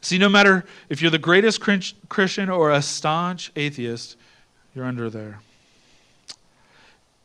See, 0.00 0.18
no 0.18 0.28
matter 0.28 0.64
if 0.88 1.02
you're 1.02 1.10
the 1.10 1.18
greatest 1.18 1.60
Christian 2.08 2.48
or 2.48 2.70
a 2.70 2.80
staunch 2.80 3.50
atheist, 3.56 4.16
you're 4.74 4.84
under 4.84 5.10
there. 5.10 5.40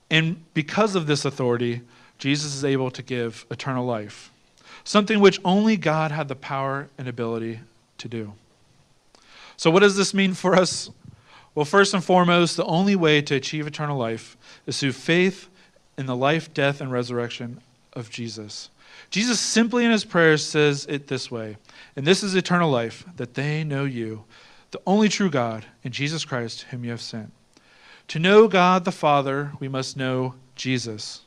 And 0.10 0.44
because 0.54 0.96
of 0.96 1.06
this 1.06 1.24
authority, 1.24 1.82
Jesus 2.18 2.56
is 2.56 2.66
able 2.66 2.92
to 2.92 3.04
give 3.04 3.46
eternal 3.52 3.86
life, 3.86 4.32
something 4.84 5.20
which 5.20 5.40
only 5.46 5.78
God 5.78 6.12
had 6.12 6.28
the 6.28 6.36
power 6.36 6.90
and 6.98 7.08
ability 7.08 7.60
to 8.00 8.08
do. 8.08 8.34
So, 9.58 9.70
what 9.70 9.82
does 9.82 9.96
this 9.96 10.14
mean 10.14 10.34
for 10.34 10.56
us? 10.56 10.90
Well, 11.54 11.66
first 11.66 11.94
and 11.94 12.04
foremost, 12.04 12.58
the 12.58 12.66
only 12.66 12.96
way 12.96 13.22
to 13.22 13.36
achieve 13.36 13.68
eternal 13.68 13.98
life 13.98 14.38
is 14.66 14.80
through 14.80 14.94
faith 14.94 15.50
in 15.98 16.08
the 16.08 16.16
life, 16.16 16.54
death, 16.54 16.82
and 16.82 16.92
resurrection 16.92 17.62
of 17.94 18.10
Jesus. 18.10 18.70
Jesus 19.10 19.40
simply 19.40 19.86
in 19.86 19.92
his 19.92 20.06
prayers 20.06 20.46
says 20.46 20.86
it 20.90 21.08
this 21.08 21.30
way 21.30 21.58
And 21.96 22.06
this 22.06 22.24
is 22.24 22.36
eternal 22.36 22.72
life, 22.72 23.06
that 23.18 23.34
they 23.34 23.64
know 23.64 23.86
you, 23.86 24.24
the 24.72 24.82
only 24.88 25.10
true 25.10 25.30
God, 25.30 25.66
and 25.84 25.94
Jesus 25.94 26.26
Christ, 26.26 26.64
whom 26.70 26.84
you 26.84 26.92
have 26.92 27.02
sent. 27.02 27.32
To 28.10 28.20
know 28.20 28.48
God 28.48 28.86
the 28.86 28.92
Father, 28.92 29.52
we 29.60 29.68
must 29.68 29.98
know 29.98 30.36
Jesus. 30.56 31.22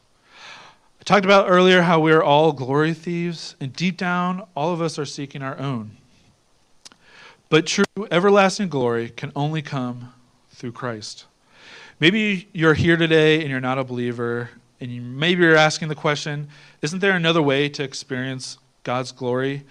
I 1.00 1.04
talked 1.04 1.24
about 1.26 1.50
earlier 1.50 1.82
how 1.82 2.00
we 2.00 2.12
are 2.12 2.22
all 2.22 2.52
glory 2.52 2.94
thieves, 2.94 3.56
and 3.60 3.72
deep 3.74 3.96
down, 3.96 4.46
all 4.54 4.72
of 4.72 4.80
us 4.80 4.98
are 4.98 5.04
seeking 5.04 5.42
our 5.42 5.58
own. 5.58 5.98
But 7.50 7.66
true 7.66 7.84
everlasting 8.10 8.68
glory 8.68 9.10
can 9.10 9.30
only 9.36 9.62
come 9.62 10.12
through 10.50 10.72
Christ. 10.72 11.26
Maybe 12.00 12.48
you're 12.52 12.74
here 12.74 12.96
today 12.96 13.40
and 13.40 13.50
you're 13.50 13.60
not 13.60 13.78
a 13.78 13.84
believer, 13.84 14.50
and 14.80 15.18
maybe 15.18 15.42
you're 15.42 15.56
asking 15.56 15.88
the 15.88 15.94
question 15.94 16.48
isn't 16.84 16.98
there 16.98 17.16
another 17.16 17.40
way 17.40 17.66
to 17.70 17.82
experience 17.82 18.58
God's 18.82 19.10
glory? 19.10 19.62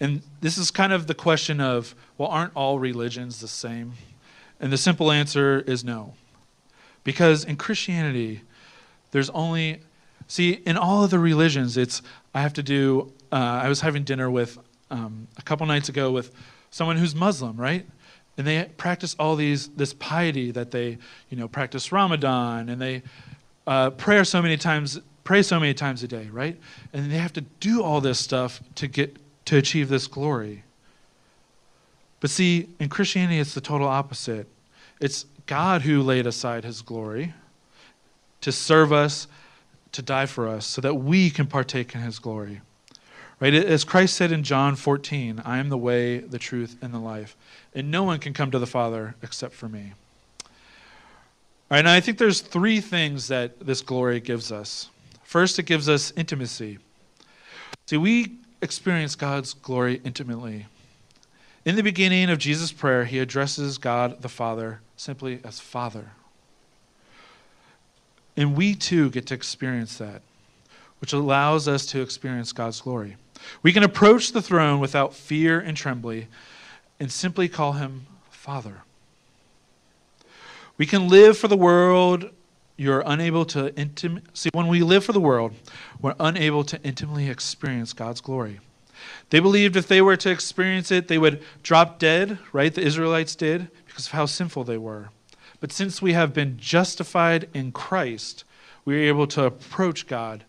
And 0.00 0.22
this 0.40 0.58
is 0.58 0.72
kind 0.72 0.92
of 0.92 1.06
the 1.06 1.14
question 1.14 1.60
of 1.60 1.94
well, 2.18 2.28
aren't 2.28 2.56
all 2.56 2.80
religions 2.80 3.40
the 3.40 3.46
same? 3.46 3.92
And 4.58 4.72
the 4.72 4.76
simple 4.76 5.12
answer 5.12 5.60
is 5.60 5.84
no. 5.84 6.14
Because 7.04 7.44
in 7.44 7.54
Christianity, 7.54 8.40
there's 9.12 9.30
only, 9.30 9.80
see, 10.26 10.54
in 10.66 10.76
all 10.76 11.04
of 11.04 11.10
the 11.10 11.20
religions, 11.20 11.76
it's, 11.76 12.02
I 12.34 12.42
have 12.42 12.54
to 12.54 12.64
do, 12.64 13.12
uh, 13.30 13.60
I 13.62 13.68
was 13.68 13.82
having 13.82 14.02
dinner 14.02 14.28
with, 14.28 14.58
um, 14.90 15.28
a 15.36 15.42
couple 15.42 15.66
nights 15.66 15.88
ago 15.88 16.10
with 16.10 16.32
someone 16.70 16.96
who's 16.96 17.14
Muslim, 17.14 17.56
right? 17.56 17.86
And 18.36 18.44
they 18.44 18.64
practice 18.76 19.14
all 19.20 19.36
these 19.36 19.68
this 19.68 19.94
piety 19.94 20.50
that 20.50 20.72
they, 20.72 20.98
you 21.30 21.36
know, 21.36 21.46
practice 21.46 21.92
Ramadan 21.92 22.68
and 22.68 22.82
they 22.82 23.02
uh, 23.68 23.90
pray 23.90 24.24
so 24.24 24.42
many 24.42 24.56
times, 24.56 25.00
pray 25.26 25.42
so 25.42 25.60
many 25.60 25.74
times 25.74 26.02
a 26.02 26.08
day, 26.08 26.28
right? 26.32 26.56
And 26.92 27.10
they 27.10 27.18
have 27.18 27.32
to 27.34 27.42
do 27.60 27.82
all 27.82 28.00
this 28.00 28.18
stuff 28.18 28.62
to 28.76 28.86
get 28.86 29.16
to 29.46 29.58
achieve 29.58 29.88
this 29.88 30.06
glory. 30.06 30.62
But 32.20 32.30
see, 32.30 32.68
in 32.80 32.88
Christianity, 32.88 33.38
it's 33.38 33.52
the 33.52 33.60
total 33.60 33.88
opposite. 33.88 34.46
It's 35.00 35.26
God 35.46 35.82
who 35.82 36.02
laid 36.02 36.26
aside 36.26 36.64
His 36.64 36.80
glory 36.80 37.34
to 38.40 38.52
serve 38.52 38.92
us, 38.92 39.26
to 39.92 40.00
die 40.00 40.26
for 40.26 40.48
us, 40.48 40.66
so 40.66 40.80
that 40.80 40.94
we 40.94 41.28
can 41.28 41.46
partake 41.46 41.94
in 41.94 42.00
His 42.00 42.18
glory. 42.18 42.60
Right? 43.38 43.52
As 43.52 43.84
Christ 43.84 44.16
said 44.16 44.32
in 44.32 44.44
John 44.44 44.76
14, 44.76 45.42
I 45.44 45.58
am 45.58 45.68
the 45.68 45.76
way, 45.76 46.18
the 46.18 46.38
truth, 46.38 46.76
and 46.80 46.94
the 46.94 46.98
life. 46.98 47.36
And 47.74 47.90
no 47.90 48.02
one 48.04 48.18
can 48.18 48.32
come 48.32 48.50
to 48.50 48.58
the 48.58 48.66
Father 48.66 49.14
except 49.22 49.52
for 49.52 49.68
me. 49.68 49.92
All 50.42 51.74
right, 51.74 51.80
and 51.80 51.88
I 51.88 52.00
think 52.00 52.16
there's 52.16 52.40
three 52.40 52.80
things 52.80 53.28
that 53.28 53.58
this 53.60 53.82
glory 53.82 54.20
gives 54.20 54.52
us. 54.52 54.88
First, 55.26 55.58
it 55.58 55.64
gives 55.64 55.88
us 55.88 56.12
intimacy. 56.16 56.78
See, 57.86 57.96
we 57.96 58.38
experience 58.62 59.16
God's 59.16 59.54
glory 59.54 60.00
intimately. 60.04 60.66
In 61.64 61.74
the 61.74 61.82
beginning 61.82 62.30
of 62.30 62.38
Jesus' 62.38 62.70
prayer, 62.70 63.04
he 63.04 63.18
addresses 63.18 63.76
God 63.76 64.22
the 64.22 64.28
Father 64.28 64.80
simply 64.96 65.40
as 65.42 65.58
Father. 65.58 66.12
And 68.36 68.56
we 68.56 68.76
too 68.76 69.10
get 69.10 69.26
to 69.26 69.34
experience 69.34 69.98
that, 69.98 70.22
which 71.00 71.12
allows 71.12 71.66
us 71.66 71.86
to 71.86 72.02
experience 72.02 72.52
God's 72.52 72.80
glory. 72.80 73.16
We 73.64 73.72
can 73.72 73.82
approach 73.82 74.30
the 74.30 74.40
throne 74.40 74.78
without 74.78 75.12
fear 75.12 75.58
and 75.58 75.76
trembling 75.76 76.28
and 77.00 77.10
simply 77.10 77.48
call 77.48 77.72
him 77.72 78.06
Father. 78.30 78.82
We 80.78 80.86
can 80.86 81.08
live 81.08 81.36
for 81.36 81.48
the 81.48 81.56
world. 81.56 82.30
You're 82.76 83.02
unable 83.06 83.44
to 83.46 83.70
intim- 83.70 84.22
see 84.34 84.50
when 84.52 84.66
we 84.66 84.82
live 84.82 85.04
for 85.04 85.12
the 85.12 85.20
world, 85.20 85.54
we're 86.00 86.14
unable 86.20 86.62
to 86.64 86.82
intimately 86.82 87.30
experience 87.30 87.92
God's 87.92 88.20
glory. 88.20 88.60
They 89.30 89.40
believed 89.40 89.76
if 89.76 89.88
they 89.88 90.02
were 90.02 90.16
to 90.16 90.30
experience 90.30 90.90
it, 90.90 91.08
they 91.08 91.18
would 91.18 91.42
drop 91.62 91.98
dead, 91.98 92.38
right? 92.52 92.74
The 92.74 92.82
Israelites 92.82 93.34
did 93.34 93.68
because 93.86 94.06
of 94.06 94.12
how 94.12 94.26
sinful 94.26 94.64
they 94.64 94.78
were. 94.78 95.10
But 95.60 95.72
since 95.72 96.02
we 96.02 96.12
have 96.12 96.34
been 96.34 96.58
justified 96.58 97.48
in 97.54 97.72
Christ, 97.72 98.44
we 98.84 98.96
are 98.96 99.08
able 99.08 99.26
to 99.28 99.44
approach 99.44 100.06
God 100.06 100.44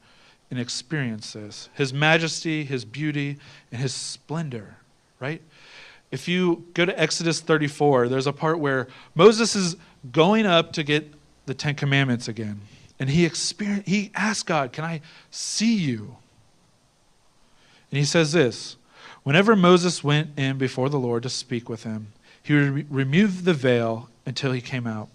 and 0.49 0.59
experience 0.59 1.33
this 1.33 1.69
His 1.73 1.93
majesty, 1.93 2.65
His 2.65 2.85
beauty, 2.85 3.37
and 3.71 3.81
His 3.81 3.93
splendor, 3.93 4.77
right? 5.19 5.41
If 6.11 6.27
you 6.27 6.65
go 6.73 6.85
to 6.85 6.99
Exodus 6.99 7.41
34, 7.41 8.07
there's 8.07 8.27
a 8.27 8.33
part 8.33 8.59
where 8.59 8.87
Moses 9.13 9.55
is 9.55 9.75
going 10.11 10.45
up 10.45 10.71
to 10.73 10.83
get 10.83 11.13
the 11.47 11.55
Ten 11.55 11.73
Commandments 11.73 12.27
again. 12.27 12.61
And 12.99 13.09
he 13.09 13.25
experienced, 13.25 13.87
he 13.87 14.11
asked 14.13 14.45
God, 14.45 14.71
Can 14.71 14.83
I 14.83 15.01
see 15.31 15.75
you? 15.75 16.17
And 17.91 17.97
he 17.97 18.05
says 18.05 18.31
this 18.31 18.77
Whenever 19.23 19.55
Moses 19.55 20.03
went 20.03 20.37
in 20.37 20.57
before 20.57 20.89
the 20.89 20.99
Lord 20.99 21.23
to 21.23 21.29
speak 21.29 21.67
with 21.67 21.83
him, 21.83 22.13
he 22.43 22.53
would 22.53 22.93
remove 22.93 23.43
the 23.43 23.53
veil 23.53 24.09
until 24.25 24.51
he 24.51 24.61
came 24.61 24.85
out. 24.85 25.09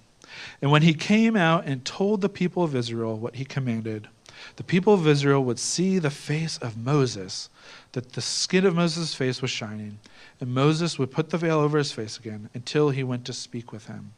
And 0.61 0.71
when 0.71 0.83
he 0.83 0.95
came 0.95 1.37
out 1.37 1.67
and 1.67 1.85
told 1.85 2.21
the 2.21 2.29
people 2.29 2.63
of 2.63 2.75
Israel 2.75 3.17
what 3.17 3.37
he 3.37 3.45
commanded, 3.45 4.09
the 4.57 4.65
people 4.65 4.95
of 4.95 5.07
Israel 5.07 5.45
would 5.45 5.59
see 5.59 5.99
the 5.99 6.11
face 6.11 6.59
of 6.59 6.77
Moses, 6.77 7.49
that 7.93 8.13
the 8.13 8.21
skin 8.21 8.65
of 8.65 8.75
Moses' 8.75 9.15
face 9.15 9.43
was 9.43 9.51
shining, 9.51 9.99
and 10.41 10.55
Moses 10.55 10.99
would 10.99 11.11
put 11.11 11.31
the 11.31 11.39
veil 11.39 11.59
over 11.59 11.79
his 11.79 11.93
face 11.93 12.19
again 12.19 12.49
until 12.55 12.91
he 12.91 13.05
went 13.05 13.25
to 13.27 13.33
speak 13.33 13.73
with 13.73 13.87
him. 13.87 14.13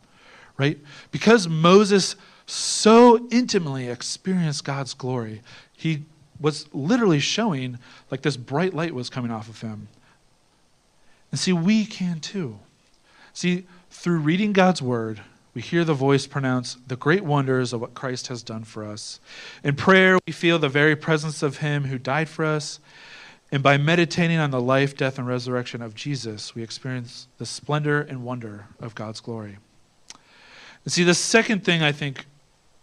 Right? 0.56 0.78
Because 1.10 1.48
Moses 1.48 2.16
so 2.46 3.26
intimately 3.30 3.88
experienced 3.88 4.64
God's 4.64 4.94
glory, 4.94 5.42
he 5.72 6.04
was 6.40 6.66
literally 6.72 7.20
showing 7.20 7.78
like 8.10 8.22
this 8.22 8.36
bright 8.36 8.74
light 8.74 8.94
was 8.94 9.10
coming 9.10 9.30
off 9.30 9.48
of 9.48 9.60
him. 9.60 9.88
And 11.30 11.38
see, 11.40 11.52
we 11.52 11.84
can 11.84 12.20
too. 12.20 12.58
See, 13.32 13.66
through 13.90 14.18
reading 14.18 14.52
God's 14.52 14.80
word, 14.80 15.20
we 15.54 15.62
hear 15.62 15.84
the 15.84 15.94
voice 15.94 16.26
pronounce 16.26 16.76
the 16.86 16.96
great 16.96 17.24
wonders 17.24 17.72
of 17.72 17.80
what 17.80 17.94
Christ 17.94 18.26
has 18.26 18.42
done 18.42 18.64
for 18.64 18.84
us. 18.84 19.20
In 19.62 19.76
prayer, 19.76 20.18
we 20.26 20.32
feel 20.32 20.58
the 20.58 20.68
very 20.68 20.96
presence 20.96 21.42
of 21.42 21.58
Him 21.58 21.84
who 21.84 21.98
died 21.98 22.28
for 22.28 22.44
us. 22.44 22.80
And 23.52 23.62
by 23.62 23.76
meditating 23.76 24.38
on 24.38 24.50
the 24.50 24.60
life, 24.60 24.96
death, 24.96 25.16
and 25.16 25.28
resurrection 25.28 25.80
of 25.80 25.94
Jesus, 25.94 26.56
we 26.56 26.62
experience 26.62 27.28
the 27.38 27.46
splendor 27.46 28.00
and 28.00 28.24
wonder 28.24 28.66
of 28.80 28.96
God's 28.96 29.20
glory. 29.20 29.58
And 30.84 30.92
see, 30.92 31.04
the 31.04 31.14
second 31.14 31.64
thing 31.64 31.82
I 31.82 31.92
think 31.92 32.26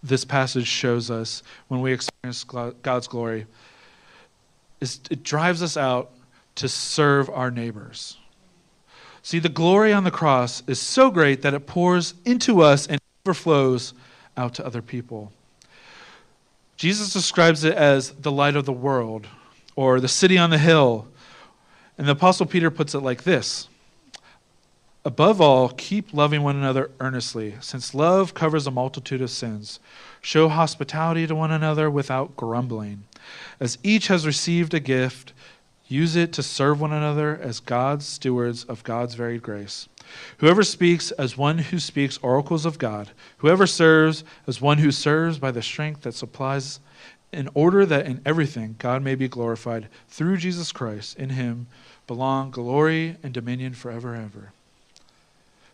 this 0.04 0.26
passage 0.26 0.68
shows 0.68 1.12
us 1.12 1.44
when 1.68 1.82
we 1.82 1.94
experience 1.94 2.44
God's 2.44 3.08
glory 3.08 3.46
is 4.80 5.00
it 5.12 5.24
drives 5.24 5.62
us 5.62 5.78
out 5.78 6.12
to 6.56 6.68
serve 6.68 7.30
our 7.30 7.52
neighbors. 7.52 8.18
See, 9.22 9.38
the 9.38 9.50
glory 9.50 9.94
on 9.94 10.04
the 10.04 10.12
cross 10.12 10.64
is 10.66 10.82
so 10.82 11.12
great 11.12 11.44
that 11.44 11.54
it 11.54 11.68
pours 11.68 12.16
into 12.26 12.62
us 12.62 12.88
and 12.88 13.00
overflows 13.26 13.94
out 14.36 14.56
to 14.56 14.66
other 14.66 14.82
people. 14.82 15.32
Jesus 16.76 17.14
describes 17.14 17.64
it 17.64 17.76
as 17.76 18.10
the 18.12 18.32
light 18.32 18.56
of 18.56 18.66
the 18.66 18.74
world 18.74 19.28
or 19.76 20.00
the 20.00 20.08
city 20.08 20.40
on 20.40 20.50
the 20.50 20.58
hill. 20.58 21.08
And 22.00 22.08
the 22.08 22.14
Apostle 22.14 22.48
Peter 22.48 22.72
puts 22.72 22.96
it 22.96 23.02
like 23.02 23.24
this 23.24 23.68
Above 25.04 25.42
all, 25.42 25.70
keep 25.70 26.14
loving 26.14 26.44
one 26.44 26.56
another 26.56 26.92
earnestly, 27.00 27.56
since 27.60 27.96
love 27.96 28.36
covers 28.36 28.68
a 28.68 28.72
multitude 28.72 29.20
of 29.20 29.32
sins. 29.32 29.80
Show 30.22 30.48
hospitality 30.48 31.26
to 31.26 31.34
one 31.34 31.52
another 31.52 31.90
without 31.90 32.36
grumbling. 32.36 33.04
As 33.60 33.80
each 33.82 34.10
has 34.10 34.28
received 34.28 34.76
a 34.76 34.80
gift, 34.80 35.34
use 35.88 36.16
it 36.16 36.32
to 36.34 36.44
serve 36.44 36.80
one 36.80 36.94
another 36.94 37.36
as 37.42 37.60
God's 37.60 38.06
stewards 38.06 38.64
of 38.66 38.84
God's 38.84 39.16
varied 39.16 39.42
grace. 39.42 39.90
Whoever 40.38 40.62
speaks 40.62 41.10
as 41.12 41.36
one 41.36 41.58
who 41.58 41.80
speaks 41.80 42.20
oracles 42.20 42.68
of 42.68 42.78
God, 42.78 43.10
whoever 43.38 43.66
serves 43.66 44.24
as 44.46 44.62
one 44.62 44.78
who 44.78 44.92
serves 44.92 45.40
by 45.40 45.50
the 45.50 45.64
strength 45.64 46.02
that 46.02 46.14
supplies, 46.14 46.80
in 47.34 47.50
order 47.56 47.88
that 47.88 48.06
in 48.06 48.22
everything 48.24 48.76
God 48.78 49.02
may 49.02 49.16
be 49.16 49.28
glorified 49.28 49.88
through 50.10 50.38
Jesus 50.38 50.72
Christ. 50.72 51.18
In 51.18 51.30
him 51.30 51.66
belong 52.06 52.52
glory 52.52 53.18
and 53.24 53.34
dominion 53.34 53.74
forever 53.74 54.14
and 54.14 54.26
ever. 54.26 54.52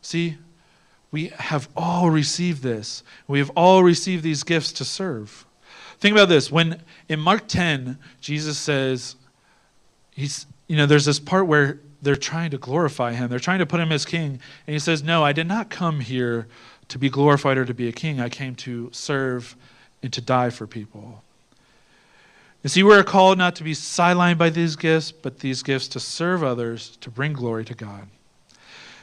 See, 0.01 0.37
we 1.11 1.27
have 1.37 1.69
all 1.75 2.09
received 2.09 2.63
this. 2.63 3.03
We 3.27 3.39
have 3.39 3.49
all 3.51 3.83
received 3.83 4.23
these 4.23 4.43
gifts 4.43 4.71
to 4.73 4.85
serve. 4.85 5.45
Think 5.99 6.13
about 6.13 6.29
this. 6.29 6.51
When 6.51 6.81
in 7.09 7.19
Mark 7.19 7.47
10, 7.47 7.97
Jesus 8.21 8.57
says, 8.57 9.15
he's, 10.11 10.45
you 10.67 10.77
know, 10.77 10.85
there's 10.85 11.05
this 11.05 11.19
part 11.19 11.47
where 11.47 11.79
they're 12.01 12.15
trying 12.15 12.51
to 12.51 12.57
glorify 12.57 13.13
him. 13.13 13.29
They're 13.29 13.39
trying 13.39 13.59
to 13.59 13.65
put 13.65 13.79
him 13.79 13.91
as 13.91 14.05
king. 14.05 14.39
And 14.67 14.73
he 14.73 14.79
says, 14.79 15.03
No, 15.03 15.23
I 15.23 15.33
did 15.33 15.47
not 15.47 15.69
come 15.69 15.99
here 15.99 16.47
to 16.89 16.99
be 16.99 17.09
glorified 17.09 17.57
or 17.57 17.65
to 17.65 17.73
be 17.73 17.87
a 17.87 17.91
king. 17.91 18.19
I 18.19 18.29
came 18.29 18.55
to 18.55 18.89
serve 18.93 19.55
and 20.03 20.13
to 20.13 20.21
die 20.21 20.49
for 20.49 20.67
people. 20.67 21.23
And 22.63 22.71
see, 22.71 22.83
we're 22.83 23.03
called 23.03 23.37
not 23.37 23.55
to 23.55 23.63
be 23.63 23.73
sidelined 23.73 24.37
by 24.37 24.49
these 24.49 24.75
gifts, 24.75 25.11
but 25.11 25.39
these 25.39 25.63
gifts 25.63 25.87
to 25.89 25.99
serve 25.99 26.43
others, 26.43 26.97
to 27.01 27.09
bring 27.09 27.33
glory 27.33 27.65
to 27.65 27.73
God. 27.73 28.07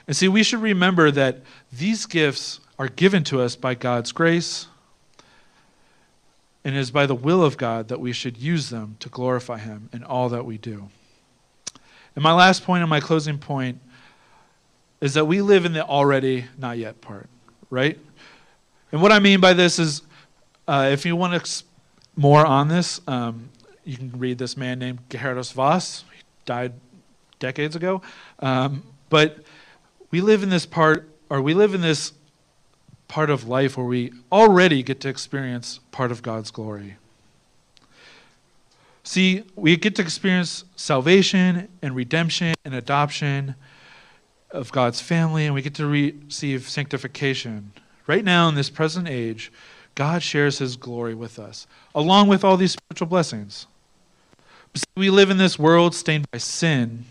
And 0.06 0.16
see, 0.16 0.28
we 0.28 0.42
should 0.42 0.60
remember 0.60 1.10
that 1.10 1.40
these 1.72 2.06
gifts 2.06 2.60
are 2.78 2.88
given 2.88 3.24
to 3.24 3.40
us 3.40 3.56
by 3.56 3.74
God's 3.74 4.12
grace, 4.12 4.66
and 6.64 6.74
it 6.74 6.78
is 6.78 6.90
by 6.90 7.06
the 7.06 7.14
will 7.14 7.44
of 7.44 7.56
God 7.56 7.88
that 7.88 8.00
we 8.00 8.12
should 8.12 8.36
use 8.36 8.70
them 8.70 8.96
to 9.00 9.08
glorify 9.08 9.58
Him 9.58 9.88
in 9.92 10.02
all 10.02 10.28
that 10.30 10.44
we 10.44 10.58
do. 10.58 10.88
And 12.16 12.22
my 12.22 12.32
last 12.32 12.64
point 12.64 12.82
and 12.82 12.90
my 12.90 13.00
closing 13.00 13.38
point 13.38 13.80
is 15.00 15.14
that 15.14 15.26
we 15.26 15.42
live 15.42 15.64
in 15.64 15.72
the 15.72 15.84
already, 15.84 16.46
not 16.58 16.78
yet 16.78 17.00
part, 17.00 17.28
right? 17.70 17.98
And 18.92 19.02
what 19.02 19.12
I 19.12 19.18
mean 19.18 19.40
by 19.40 19.52
this 19.52 19.78
is 19.78 20.02
uh, 20.66 20.88
if 20.92 21.04
you 21.04 21.16
want 21.16 21.62
more 22.16 22.46
on 22.46 22.68
this, 22.68 23.00
um, 23.06 23.50
you 23.84 23.96
can 23.96 24.12
read 24.18 24.38
this 24.38 24.56
man 24.56 24.78
named 24.78 25.00
Geerhardus 25.10 25.52
Vos. 25.52 26.04
He 26.14 26.22
died 26.46 26.72
decades 27.38 27.76
ago. 27.76 28.00
Um, 28.38 28.82
but 29.10 29.38
we 30.14 30.20
live 30.20 30.44
in 30.44 30.48
this 30.48 30.64
part, 30.64 31.08
or 31.28 31.42
we 31.42 31.54
live 31.54 31.74
in 31.74 31.80
this 31.80 32.12
part 33.08 33.30
of 33.30 33.48
life 33.48 33.76
where 33.76 33.84
we 33.84 34.12
already 34.30 34.80
get 34.80 35.00
to 35.00 35.08
experience 35.08 35.80
part 35.90 36.12
of 36.12 36.22
God's 36.22 36.52
glory. 36.52 36.98
See, 39.02 39.42
we 39.56 39.76
get 39.76 39.96
to 39.96 40.02
experience 40.02 40.66
salvation 40.76 41.66
and 41.82 41.96
redemption 41.96 42.54
and 42.64 42.76
adoption 42.76 43.56
of 44.52 44.70
God's 44.70 45.00
family, 45.00 45.46
and 45.46 45.52
we 45.52 45.62
get 45.62 45.74
to 45.74 45.86
receive 45.88 46.68
sanctification. 46.68 47.72
Right 48.06 48.22
now, 48.22 48.48
in 48.48 48.54
this 48.54 48.70
present 48.70 49.08
age, 49.08 49.50
God 49.96 50.22
shares 50.22 50.58
his 50.58 50.76
glory 50.76 51.16
with 51.16 51.40
us, 51.40 51.66
along 51.92 52.28
with 52.28 52.44
all 52.44 52.56
these 52.56 52.74
spiritual 52.74 53.08
blessings. 53.08 53.66
We 54.96 55.10
live 55.10 55.30
in 55.30 55.38
this 55.38 55.58
world 55.58 55.92
stained 55.92 56.30
by 56.30 56.38
sin, 56.38 57.06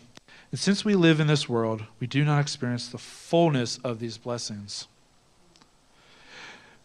and 0.53 0.59
since 0.59 0.85
we 0.85 0.93
live 0.93 1.19
in 1.19 1.25
this 1.25 1.49
world, 1.49 1.81
we 1.99 2.05
do 2.05 2.23
not 2.23 2.39
experience 2.39 2.87
the 2.87 2.99
fullness 2.99 3.79
of 3.79 3.97
these 3.97 4.19
blessings. 4.19 4.87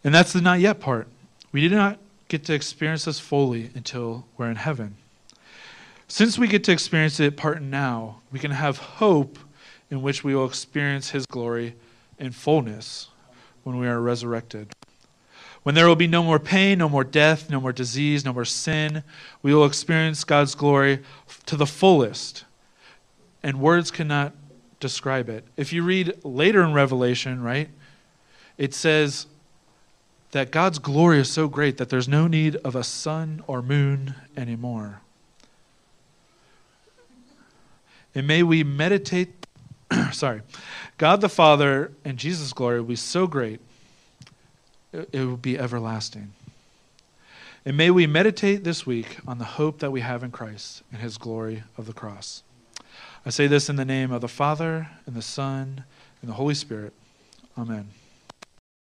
And 0.03 0.11
that's 0.11 0.33
the 0.33 0.41
not 0.41 0.59
yet 0.59 0.79
part. 0.79 1.07
We 1.51 1.69
do 1.69 1.75
not 1.75 1.99
get 2.29 2.43
to 2.45 2.53
experience 2.55 3.05
this 3.05 3.19
fully 3.19 3.69
until 3.75 4.25
we're 4.37 4.49
in 4.49 4.55
heaven. 4.55 4.95
Since 6.07 6.39
we 6.39 6.47
get 6.47 6.63
to 6.63 6.71
experience 6.71 7.19
it 7.19 7.37
part 7.37 7.61
now, 7.61 8.21
we 8.31 8.39
can 8.39 8.49
have 8.49 8.79
hope 8.79 9.37
in 9.91 10.01
which 10.01 10.23
we 10.23 10.33
will 10.33 10.47
experience 10.47 11.11
His 11.11 11.27
glory 11.27 11.75
in 12.17 12.31
fullness 12.31 13.09
when 13.63 13.77
we 13.77 13.87
are 13.87 14.01
resurrected. 14.01 14.69
When 15.61 15.75
there 15.75 15.87
will 15.87 15.95
be 15.95 16.07
no 16.07 16.23
more 16.23 16.39
pain, 16.39 16.79
no 16.79 16.89
more 16.89 17.03
death, 17.03 17.51
no 17.51 17.61
more 17.61 17.73
disease, 17.73 18.25
no 18.25 18.33
more 18.33 18.45
sin, 18.45 19.03
we 19.43 19.53
will 19.53 19.65
experience 19.65 20.23
God's 20.23 20.55
glory 20.55 21.03
to 21.45 21.55
the 21.55 21.67
fullest 21.67 22.45
and 23.43 23.59
words 23.59 23.91
cannot 23.91 24.33
describe 24.79 25.29
it. 25.29 25.45
If 25.57 25.73
you 25.73 25.83
read 25.83 26.13
later 26.23 26.63
in 26.63 26.73
Revelation, 26.73 27.41
right, 27.41 27.69
it 28.57 28.73
says 28.73 29.27
that 30.31 30.51
God's 30.51 30.79
glory 30.79 31.19
is 31.19 31.29
so 31.29 31.47
great 31.47 31.77
that 31.77 31.89
there's 31.89 32.07
no 32.07 32.27
need 32.27 32.55
of 32.57 32.75
a 32.75 32.83
sun 32.83 33.43
or 33.47 33.61
moon 33.61 34.15
anymore. 34.37 35.01
And 38.13 38.27
may 38.27 38.43
we 38.43 38.63
meditate, 38.63 39.45
sorry, 40.11 40.41
God 40.97 41.21
the 41.21 41.29
Father 41.29 41.91
and 42.03 42.17
Jesus' 42.17 42.53
glory 42.53 42.79
will 42.79 42.87
be 42.87 42.95
so 42.95 43.27
great, 43.27 43.59
it, 44.91 45.13
will 45.13 45.37
be 45.37 45.57
everlasting. 45.57 46.33
And 47.65 47.77
may 47.77 47.91
we 47.91 48.07
meditate 48.07 48.63
this 48.63 48.85
week 48.85 49.19
on 49.27 49.37
the 49.37 49.45
hope 49.45 49.79
that 49.79 49.91
we 49.91 50.01
have 50.01 50.23
in 50.23 50.31
Christ 50.31 50.81
and 50.91 51.01
his 51.01 51.17
glory 51.17 51.63
of 51.77 51.85
the 51.85 51.93
cross. 51.93 52.43
I 53.29 53.31
say 53.31 53.45
this 53.45 53.69
in 53.69 53.75
the 53.75 53.85
name 53.85 54.11
of 54.11 54.21
the 54.21 54.27
Father, 54.27 54.89
and 55.05 55.15
the 55.15 55.21
Son, 55.21 55.83
and 56.19 56.31
the 56.31 56.33
Holy 56.33 56.55
Spirit. 56.55 56.93
Amen. 57.55 57.89